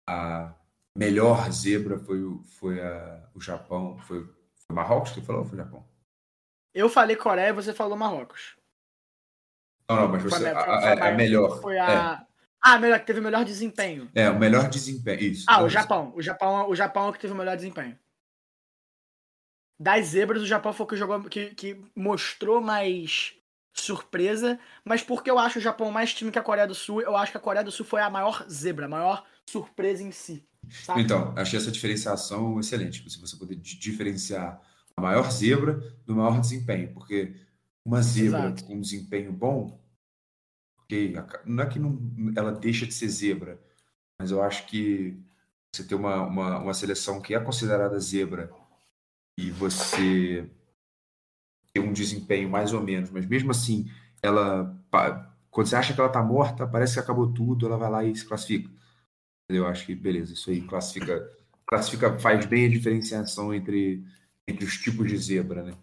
[0.08, 0.54] A
[0.96, 5.48] melhor zebra foi o, foi a, o Japão, foi, foi Marrocos que você falou ou
[5.48, 5.86] foi o Japão?
[6.72, 8.56] Eu falei Coreia e você falou Marrocos.
[9.88, 11.60] Não, não, mas você, a- a, foi a- a- a melhor.
[11.60, 12.24] Foi a.
[12.60, 14.10] Ah, melhor, que teve o melhor desempenho.
[14.14, 15.20] É, é, o melhor desempenho.
[15.20, 15.44] Isso.
[15.48, 16.12] Ah, o Japão.
[16.16, 17.96] O Japão, o Japão é o que teve o melhor desempenho.
[19.78, 23.34] Das zebras, o Japão foi o que jogou, que, que mostrou mais
[23.74, 27.14] surpresa, mas porque eu acho o Japão mais time que a Coreia do Sul, eu
[27.14, 30.42] acho que a Coreia do Sul foi a maior zebra, a maior surpresa em si.
[30.70, 31.02] sabe?
[31.02, 33.08] Então, achei essa diferenciação excelente.
[33.08, 34.58] Se você poder di- diferenciar
[34.96, 35.74] a maior zebra
[36.06, 37.36] do maior desempenho, porque
[37.86, 38.64] uma zebra Exato.
[38.64, 39.80] com um desempenho bom,
[40.80, 41.96] ok, não é que não,
[42.36, 43.60] ela deixa de ser zebra,
[44.18, 45.16] mas eu acho que
[45.72, 48.50] você ter uma, uma, uma seleção que é considerada zebra
[49.38, 50.50] e você
[51.72, 53.88] ter um desempenho mais ou menos, mas mesmo assim,
[54.20, 54.76] ela
[55.50, 58.16] quando você acha que ela tá morta, parece que acabou tudo, ela vai lá e
[58.16, 58.68] se classifica.
[59.48, 61.30] Eu acho que beleza, isso aí classifica,
[61.64, 64.04] classifica, faz bem a diferenciação entre,
[64.46, 65.78] entre os tipos de zebra, né?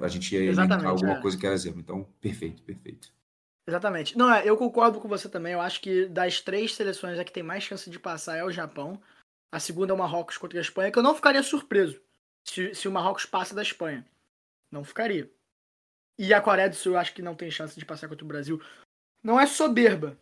[0.00, 1.20] A gente ia Exatamente, alguma é.
[1.20, 1.80] coisa que era zebra.
[1.80, 3.12] Então, perfeito, perfeito.
[3.66, 4.16] Exatamente.
[4.16, 5.52] Não, é, eu concordo com você também.
[5.52, 8.50] Eu acho que das três seleções a que tem mais chance de passar é o
[8.50, 9.00] Japão.
[9.52, 12.00] A segunda é o Marrocos contra a Espanha, que eu não ficaria surpreso
[12.46, 14.06] se, se o Marrocos passa da Espanha.
[14.70, 15.30] Não ficaria.
[16.18, 18.28] E a Coreia do Sul eu acho que não tem chance de passar contra o
[18.28, 18.60] Brasil.
[19.22, 20.18] Não é soberba.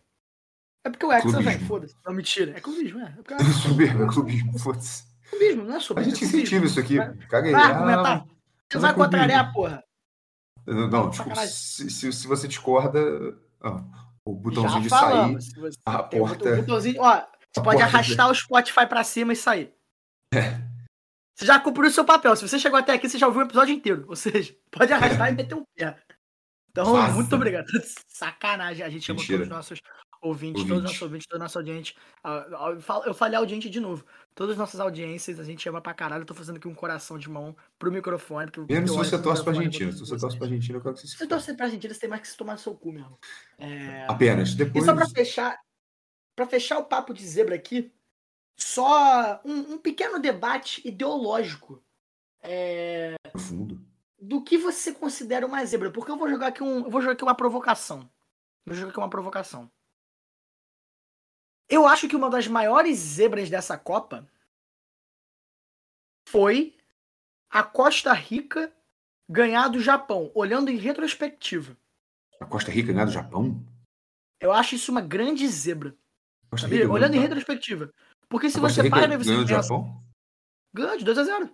[0.85, 1.95] É porque o Hexa, velho, foda-se.
[2.05, 2.53] Não, mentira.
[2.55, 3.03] É clubismo, é.
[3.05, 5.03] É é Soberba, clubismo, foda-se.
[5.29, 6.09] clubismo, não é A soberba.
[6.09, 6.97] gente é incentiva isso aqui.
[6.97, 7.51] Vai- Caga aí.
[7.53, 8.27] Vai Ah, argumentar.
[8.71, 9.19] Você vai é clubismo.
[9.19, 9.83] contrariar, porra.
[10.65, 11.13] Não, não.
[11.13, 11.47] Sacanagem.
[11.53, 12.99] Se, se, se você discorda,
[13.61, 13.83] ah,
[14.25, 15.33] o botãozinho de sair.
[15.33, 19.35] você a o porta- botão- botãozinho, ó, você pode arrastar o Spotify pra cima e
[19.35, 19.73] sair.
[20.33, 20.59] É.
[21.35, 22.35] Você já cumpriu o seu papel.
[22.35, 24.05] Se você chegou até aqui, você já ouviu o episódio inteiro.
[24.09, 25.95] Ou seja, pode arrastar e meter o pé.
[26.69, 27.65] Então, muito obrigado.
[28.07, 28.85] Sacanagem.
[28.85, 29.79] A gente chamou todos os nossos
[30.21, 30.67] ouvintes, Ouvinte.
[30.67, 31.95] todos os nossos ouvintes, toda a nossa audiência.
[32.23, 34.05] Eu eu falei audiente de novo.
[34.35, 36.21] Todas as nossas audiências, a gente chama pra caralho.
[36.21, 38.51] Eu tô fazendo aqui um coração de mão pro microfone.
[38.51, 39.91] porque Menos eu se você pro torce pra e Argentina.
[39.91, 40.47] Se você torce pra.
[40.47, 42.27] Argentina, eu quero que você se Se você torcer pra Argentina, você tem mais que
[42.27, 43.19] se tomar no seu cu, meu irmão.
[43.57, 44.05] É...
[44.07, 44.51] Apenas.
[44.51, 44.85] E Depois.
[44.85, 45.59] só pra fechar,
[46.35, 47.91] para fechar o papo de zebra aqui,
[48.55, 51.83] só um, um pequeno debate ideológico
[52.41, 53.79] é, Profundo.
[54.19, 57.13] do que você considera uma zebra, porque eu vou jogar aqui um, eu vou jogar
[57.13, 58.09] aqui uma provocação.
[58.65, 59.71] Vou jogar aqui uma provocação.
[61.69, 64.27] Eu acho que uma das maiores zebras dessa Copa
[66.29, 66.75] foi
[67.49, 68.73] a Costa Rica
[69.29, 71.77] ganhar do Japão, olhando em retrospectiva.
[72.39, 73.61] A Costa Rica ganhar do Japão?
[74.39, 75.95] Eu acho isso uma grande zebra.
[76.49, 76.67] Costa?
[76.67, 77.91] Rica Olhando em retrospectiva.
[78.29, 80.03] Porque se a Costa você Rica para e você ganhou do pensa, Japão?
[80.73, 81.49] ganhou de 2x0.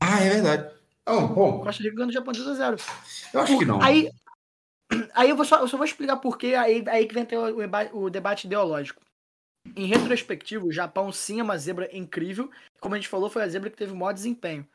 [0.00, 0.80] Ah, é verdade.
[1.06, 2.80] Não, bom, Costa Rica ganhou do Japão de 2x0.
[3.34, 3.82] eu acho que não.
[3.82, 4.10] Aí,
[5.14, 8.04] aí eu, vou só, eu só vou explicar por quê, aí, aí que vem o,
[8.04, 9.02] o debate ideológico.
[9.76, 12.50] Em retrospectivo, o Japão sim é uma zebra incrível.
[12.80, 14.66] Como a gente falou, foi a zebra que teve o maior desempenho.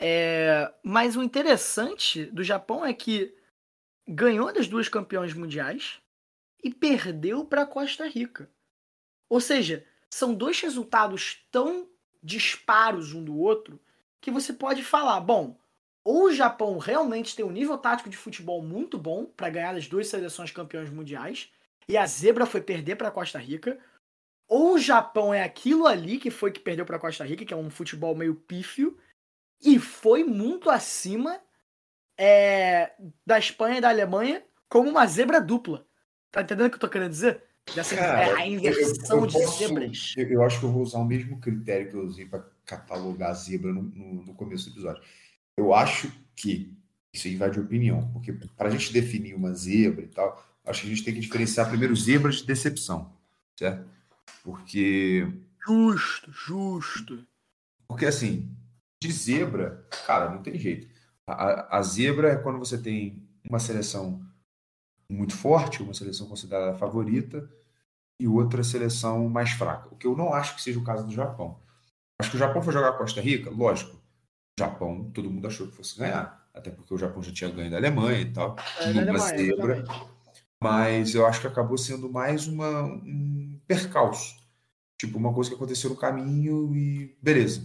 [0.00, 3.34] É, mas o interessante do Japão é que
[4.06, 6.00] ganhou das duas campeões mundiais
[6.62, 8.50] e perdeu para Costa Rica.
[9.28, 11.88] Ou seja, são dois resultados tão
[12.22, 13.80] disparos um do outro
[14.20, 15.58] que você pode falar, bom,
[16.06, 19.88] ou o Japão realmente tem um nível tático de futebol muito bom para ganhar as
[19.88, 21.50] duas seleções campeões mundiais,
[21.88, 23.76] e a zebra foi perder para Costa Rica,
[24.48, 27.56] ou o Japão é aquilo ali que foi que perdeu para Costa Rica, que é
[27.56, 28.96] um futebol meio pífio,
[29.60, 31.40] e foi muito acima
[32.18, 32.92] é,
[33.26, 35.84] da Espanha e da Alemanha como uma zebra dupla.
[36.30, 37.42] Tá entendendo o que eu tô querendo dizer?
[37.74, 40.14] Dessa, Cara, é, a inversão eu- eu de posso- zebras.
[40.16, 43.30] Eu, eu acho que eu vou usar o mesmo critério que eu usei para catalogar
[43.30, 45.02] a zebra no, no- no começo do episódio.
[45.56, 46.76] Eu acho que
[47.12, 50.82] isso aí vai de opinião, porque para a gente definir uma zebra e tal, acho
[50.82, 53.12] que a gente tem que diferenciar primeiro zebras de decepção,
[53.58, 53.88] certo?
[54.44, 55.26] Porque,
[55.66, 57.26] Justo, justo.
[57.88, 58.54] porque assim,
[59.02, 60.88] de zebra, cara, não tem jeito.
[61.26, 64.24] A, a- zebra é quando você tem uma seleção
[65.10, 67.48] muito forte, uma seleção considerada favorita,
[68.20, 69.88] e outra seleção mais fraca.
[69.92, 71.60] O que eu não acho que seja o caso do Japão.
[72.20, 74.00] Acho que o Japão foi jogar Costa Rica, lógico.
[74.58, 77.76] Japão, todo mundo achou que fosse ganhar, até porque o Japão já tinha ganho da
[77.76, 78.56] Alemanha e tal.
[78.80, 79.76] É, numa Alemanha, zebra.
[79.76, 80.16] exatamente.
[80.60, 84.34] Mas eu acho que acabou sendo mais uma, um percalço.
[84.98, 87.62] Tipo, uma coisa que aconteceu no caminho e beleza.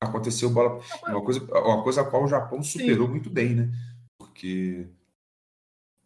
[0.00, 0.80] Aconteceu bola.
[1.08, 3.72] Uma coisa, uma coisa a qual o Japão superou muito bem, né?
[4.16, 4.86] Porque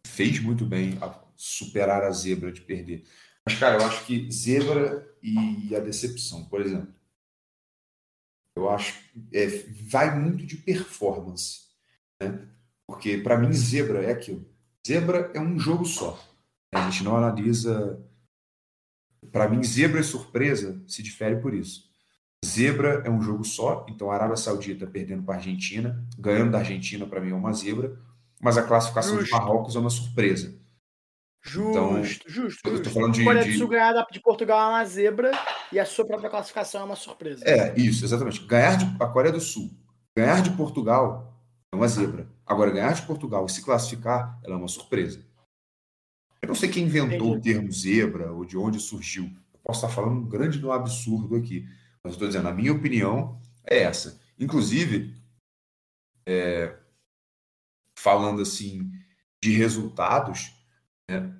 [0.07, 3.03] fez muito bem a superar a zebra de perder.
[3.45, 6.93] Mas, cara, eu acho que zebra e a decepção, por exemplo.
[8.55, 8.99] Eu acho
[9.33, 9.47] é,
[9.89, 11.61] vai muito de performance.
[12.21, 12.47] Né?
[12.87, 14.45] Porque, para mim, zebra é aquilo.
[14.85, 16.19] Zebra é um jogo só.
[16.73, 18.03] A gente não analisa.
[19.31, 21.91] Para mim, zebra e surpresa se difere por isso.
[22.43, 26.57] Zebra é um jogo só, então a Arábia Saudita perdendo para a Argentina, ganhando da
[26.57, 27.95] Argentina, para mim é uma zebra,
[28.41, 29.35] mas a classificação de Justo.
[29.35, 30.59] Marrocos é uma surpresa.
[31.43, 34.69] Então, Justo, justo, eu tô falando de- Coreia de- do Sul ganhar de Portugal é
[34.69, 35.31] uma zebra
[35.71, 37.43] e a sua própria classificação é uma surpresa.
[37.47, 38.45] É, isso, exatamente.
[38.45, 39.71] Ganhar de a Coreia do Sul,
[40.15, 41.33] ganhar de Portugal
[41.73, 42.29] é uma zebra.
[42.45, 45.25] Agora, ganhar de Portugal e se classificar, ela é uma surpresa.
[46.41, 49.25] Eu não sei quem inventou o termo zebra ou de onde surgiu.
[49.53, 51.65] Eu posso estar falando um grande no absurdo aqui.
[52.03, 54.19] Mas eu estou dizendo, a minha opinião é essa.
[54.39, 55.15] Inclusive,
[56.27, 56.75] é,
[57.97, 58.91] falando assim
[59.43, 60.51] de resultados,
[61.19, 61.35] né,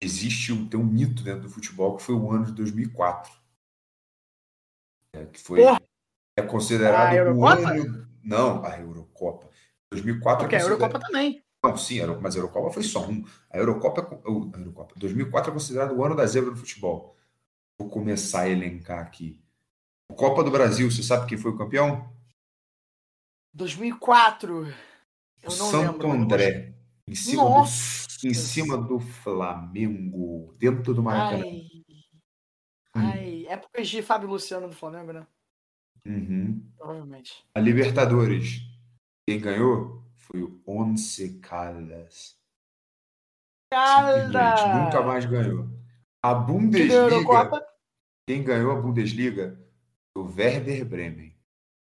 [0.00, 3.32] existe um, tem um mito dentro do futebol que foi o ano de 2004.
[5.14, 5.80] É, que foi Porra!
[6.38, 8.06] é considerado A o ano.
[8.22, 9.48] Não, a Eurocopa.
[9.92, 11.42] 2004 Porque é a considerado- Eurocopa também.
[11.64, 13.24] não, sim, a mas a Eurocopa foi só um.
[13.50, 17.16] A Eurocopa, é a Eurocopa 2004 é considerado o ano da zebra no futebol.
[17.78, 19.40] Vou começar a elencar aqui.
[20.14, 22.10] Copa do Brasil, você sabe quem foi o campeão?
[23.54, 24.66] 2004.
[25.42, 26.10] Eu não Santo lembro.
[26.12, 26.74] André.
[27.06, 28.05] Em Nossa!
[28.24, 31.42] Em cima do Flamengo, dentro do Maracanã.
[31.44, 31.66] Ai,
[32.94, 33.00] Hum.
[33.12, 35.26] ai, épocas de Fábio Luciano do Flamengo, né?
[36.06, 36.66] Uhum.
[36.78, 37.44] Provavelmente.
[37.54, 38.60] A Libertadores,
[39.28, 42.36] quem ganhou foi o Once Caldas.
[43.70, 44.84] Cara!
[44.84, 45.68] nunca mais ganhou.
[46.22, 47.66] A Bundesliga,
[48.26, 49.60] quem ganhou a Bundesliga
[50.16, 51.36] foi o Werder Bremen.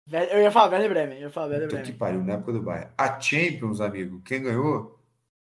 [0.10, 1.18] Eu ia falar Werder Bremen.
[1.18, 1.98] Eu ia falar Werder Puta que Bremen.
[2.00, 2.92] pariu, na época do Bayern.
[2.98, 4.97] A Champions, amigo, quem ganhou?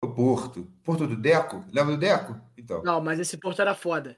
[0.06, 0.72] O Porto.
[0.84, 1.64] Porto do Deco?
[1.72, 2.40] Lembra do Deco?
[2.58, 2.84] Então.
[2.84, 4.18] Não, mas esse Porto era foda.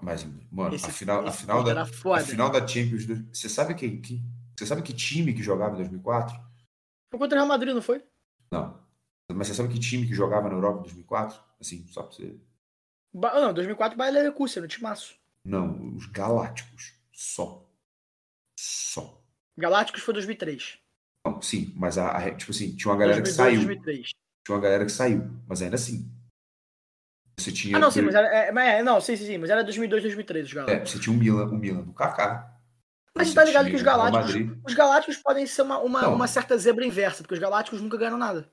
[0.00, 3.04] Mas, mano, Esse, a final, a final, da, a final da Champions.
[3.32, 4.22] Você sabe quem, que,
[4.56, 6.36] você sabe que time que jogava em 2004?
[7.10, 8.04] Foi contra o Real Madrid, não foi?
[8.52, 8.78] Não.
[9.32, 11.40] Mas você sabe que time que jogava na Europa em 2004?
[11.60, 12.38] Assim, só pra você.
[13.12, 15.16] Ba- Não, 2004 Bayer Leverkusen, no timaço.
[15.44, 16.94] Não, os Galácticos.
[17.12, 17.68] Só.
[18.58, 19.20] Só.
[19.56, 20.78] Galácticos foi 2003.
[21.26, 23.66] Não, sim, mas a, a- tipo assim, tinha uma galera que 2002, saiu.
[23.66, 24.10] 2003.
[24.48, 26.10] Tinha uma galera que saiu, mas ainda assim.
[27.38, 27.76] Você tinha.
[27.76, 28.26] Ah, não, sim, mas era.
[28.28, 30.90] É, mas é, não, sim, sim, sim, mas era 2002, 2003 os É, Galácticos.
[30.90, 32.58] você tinha o Milan, o Milan do Kaká.
[33.14, 34.56] Mas Você tá ligado que os Galácticos.
[34.66, 36.14] Os Galácticos podem ser uma, uma, Não.
[36.14, 38.50] uma certa zebra inversa, porque os Galácticos nunca ganharam nada.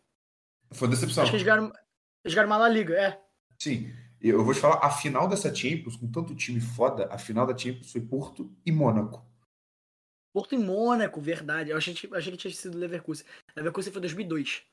[0.73, 1.23] Foi decepção.
[1.23, 1.71] Acho que eles ganharam.
[2.25, 3.17] Eles ganharam uma La Liga, é.
[3.57, 3.93] Sim.
[4.19, 7.57] Eu vou te falar, a final dessa Champions, com tanto time foda, a final da
[7.57, 9.25] Champions foi Porto e Mônaco.
[10.33, 11.69] Porto e Mônaco, verdade.
[11.69, 13.25] Eu achei, achei que tinha sido Leverkusen.
[13.55, 14.63] Leverkusen foi 2002,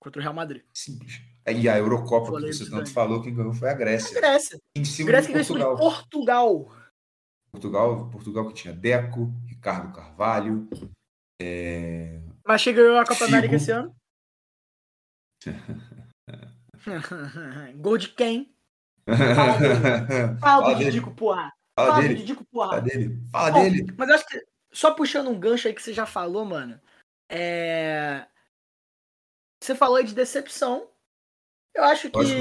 [0.00, 0.62] contra o Real Madrid.
[0.74, 1.20] Simples.
[1.46, 4.20] E a Eurocopa, que você tanto falou, quem ganhou foi a Grécia.
[4.20, 4.58] Grécia.
[4.74, 5.76] Em cima Grécia de Portugal.
[5.76, 6.72] Portugal.
[7.52, 8.10] Portugal.
[8.10, 10.68] Portugal que tinha Deco, Ricardo Carvalho.
[12.46, 13.36] Mas chegou a Copa Figo.
[13.36, 13.94] América esse ano.
[17.76, 18.54] Gol de quem?
[19.06, 20.84] Fala Fala Fala do.
[20.84, 21.52] Didico, porra.
[21.74, 22.14] Fala Fala do.
[22.14, 22.82] Didico, Fala porra.
[22.82, 23.22] dele.
[23.30, 23.94] Fala dele.
[23.96, 26.80] Mas eu acho que, só puxando um gancho aí que você já falou, mano.
[27.28, 28.26] É...
[29.62, 30.88] Você falou aí de decepção.
[31.74, 32.40] Eu acho que Lógico.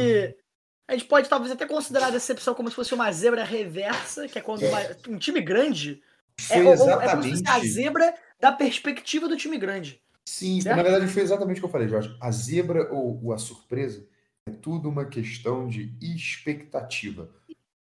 [0.87, 4.39] a gente pode talvez até considerar a decepção como se fosse uma zebra reversa, que
[4.39, 6.01] é quando uma- um time grande.
[6.49, 7.67] É, ou- é como se fosse a exatamente.
[7.69, 10.01] zebra da perspectiva do time grande.
[10.25, 10.77] Sim, Certo?
[10.77, 12.15] na verdade foi exatamente o que eu falei, Jorge.
[12.21, 14.07] A zebra ou, ou a surpresa
[14.47, 17.29] é tudo uma questão de expectativa.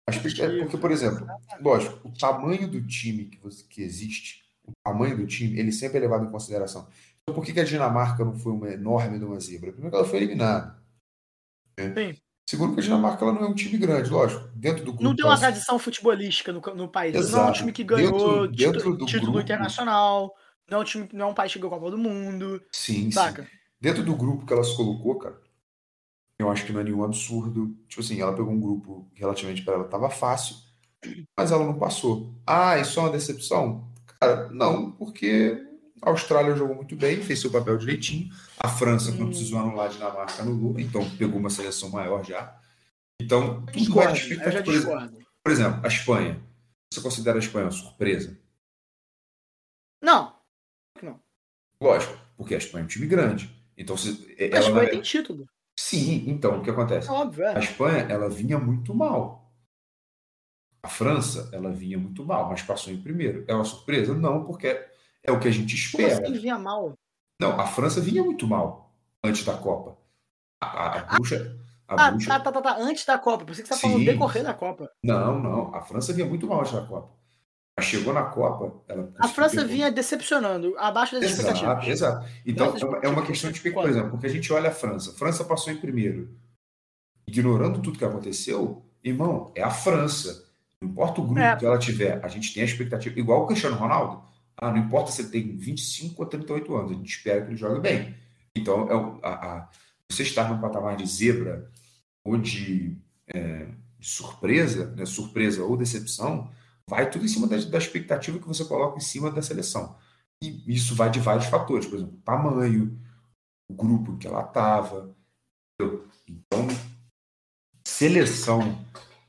[0.08, 0.12] É
[0.60, 1.26] Porque, por exemplo,
[1.60, 5.98] lógico, o tamanho do time que, você, que existe, o tamanho do time, ele sempre
[5.98, 6.88] é levado em consideração.
[7.28, 9.72] Então, por que, a Dinamarca não foi uma enorme de uma zebra?
[9.72, 10.80] Primeiro que ela foi eliminada.
[11.76, 11.92] né?
[11.92, 12.20] Sim.
[12.48, 14.48] Segundo que a Dinamarca ela não é um time grande, lógico.
[14.54, 15.02] Dentro do grupo.
[15.02, 17.12] Não tem uma tradição futebolística no, no país.
[17.14, 17.58] Não é um Exato.
[17.58, 20.32] time que Dentro- ganhou dentro título, do título grupo- internacional.
[20.70, 22.62] Não é, um time, não é um país que ganhou a Copa do Mundo.
[22.70, 23.10] Sim, sim.
[23.10, 23.48] Saca?
[23.80, 25.40] Dentro do grupo que ela se colocou, cara,
[26.38, 27.76] eu acho que não é nenhum absurdo.
[27.88, 30.54] Tipo assim, ela pegou um grupo relativamente para ela tava fácil,
[31.36, 32.32] mas ela não passou.
[32.46, 33.92] Ah, isso é uma decepção?
[34.20, 35.65] Cara, não, porque
[36.06, 38.32] a Austrália jogou muito bem, fez seu papel direitinho.
[38.60, 39.26] A França, Hum.
[39.26, 42.56] precisou anular a Dinamarca, anulou, então pegou uma seleção maior já.
[43.20, 44.12] Então, tudo vai Discordo.
[44.12, 44.62] Eu já expectativa.
[44.64, 46.42] Por exemplo, por exemplo, a Espanha.
[46.92, 48.38] Você considera a Espanha uma surpresa?
[50.00, 50.36] Não.
[51.02, 51.20] Não.
[51.80, 53.50] Lógico, porque a Espanha é um time grande.
[53.76, 55.48] Então, se, A ela, Espanha tem título.
[55.78, 57.08] Sim, então, o que acontece?
[57.08, 57.58] É óbvio, A é.
[57.58, 59.52] Espanha, ela vinha muito mal.
[60.82, 63.44] A França, ela vinha muito mal, mas passou em primeiro.
[63.48, 64.14] É uma surpresa?
[64.14, 64.86] Não, porque
[65.26, 66.22] é o que a gente Como espera.
[66.28, 66.94] assim vinha mal?
[67.40, 68.92] Não, a França vinha muito mal
[69.24, 69.96] antes da Copa.
[70.60, 71.58] A, a, a bruxa.
[71.88, 72.28] A Ah, bruxa...
[72.28, 72.76] tá, tá, tá, tá.
[72.78, 73.44] Antes da Copa.
[73.44, 74.90] Por isso que você tá falando decorrer da Copa.
[75.04, 75.74] Não, não.
[75.74, 77.14] A França vinha muito mal antes da Copa.
[77.78, 81.86] Mas chegou na Copa, ela A França ter- vinha decepcionando, abaixo das Exato, expectativas.
[81.88, 82.26] exato.
[82.46, 85.10] Então, é uma, questão de expectativa, por exemplo, porque a gente olha a França.
[85.10, 86.34] A França passou em primeiro.
[87.28, 90.46] Ignorando tudo que aconteceu, irmão, é a França.
[90.80, 91.56] Não importa o grupo É.
[91.56, 93.18] que ela tiver, a gente tem a expectativa.
[93.18, 94.22] Igual o Cristiano Ronaldo.
[94.56, 97.56] Ah, não importa se ele tem 25 ou 38 anos, a gente espera que ele
[97.56, 98.14] jogue bem.
[98.56, 99.70] Então, é a- a-
[100.10, 101.70] você estar num patamar de zebra
[102.24, 102.96] ou de,
[103.28, 103.66] é,
[103.98, 106.50] de surpresa, né, surpresa ou decepção,
[106.88, 109.96] vai tudo em cima da, da expectativa que você coloca em cima da seleção.
[110.42, 112.98] E isso vai de vários fatores, por exemplo, tamanho,
[113.70, 115.14] o grupo em que ela estava.
[116.28, 116.68] Então,
[117.86, 118.84] seleção,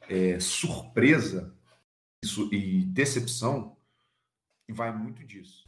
[0.10, 1.54] é, surpresa
[2.24, 3.77] isso, e decepção
[4.74, 5.66] vai muito disso.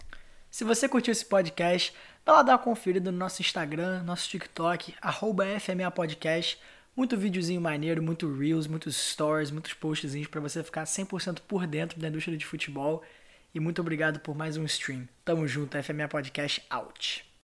[0.49, 1.93] Se você curtiu esse podcast,
[2.25, 6.59] vai lá dar uma conferida no nosso Instagram, nosso TikTok, arroba FMA Podcast.
[6.95, 11.99] Muito videozinho maneiro, muito Reels, muitos stories, muitos postzinhos para você ficar 100% por dentro
[11.99, 13.03] da indústria de futebol.
[13.53, 15.07] E muito obrigado por mais um stream.
[15.23, 17.28] Tamo junto, FMA Podcast out.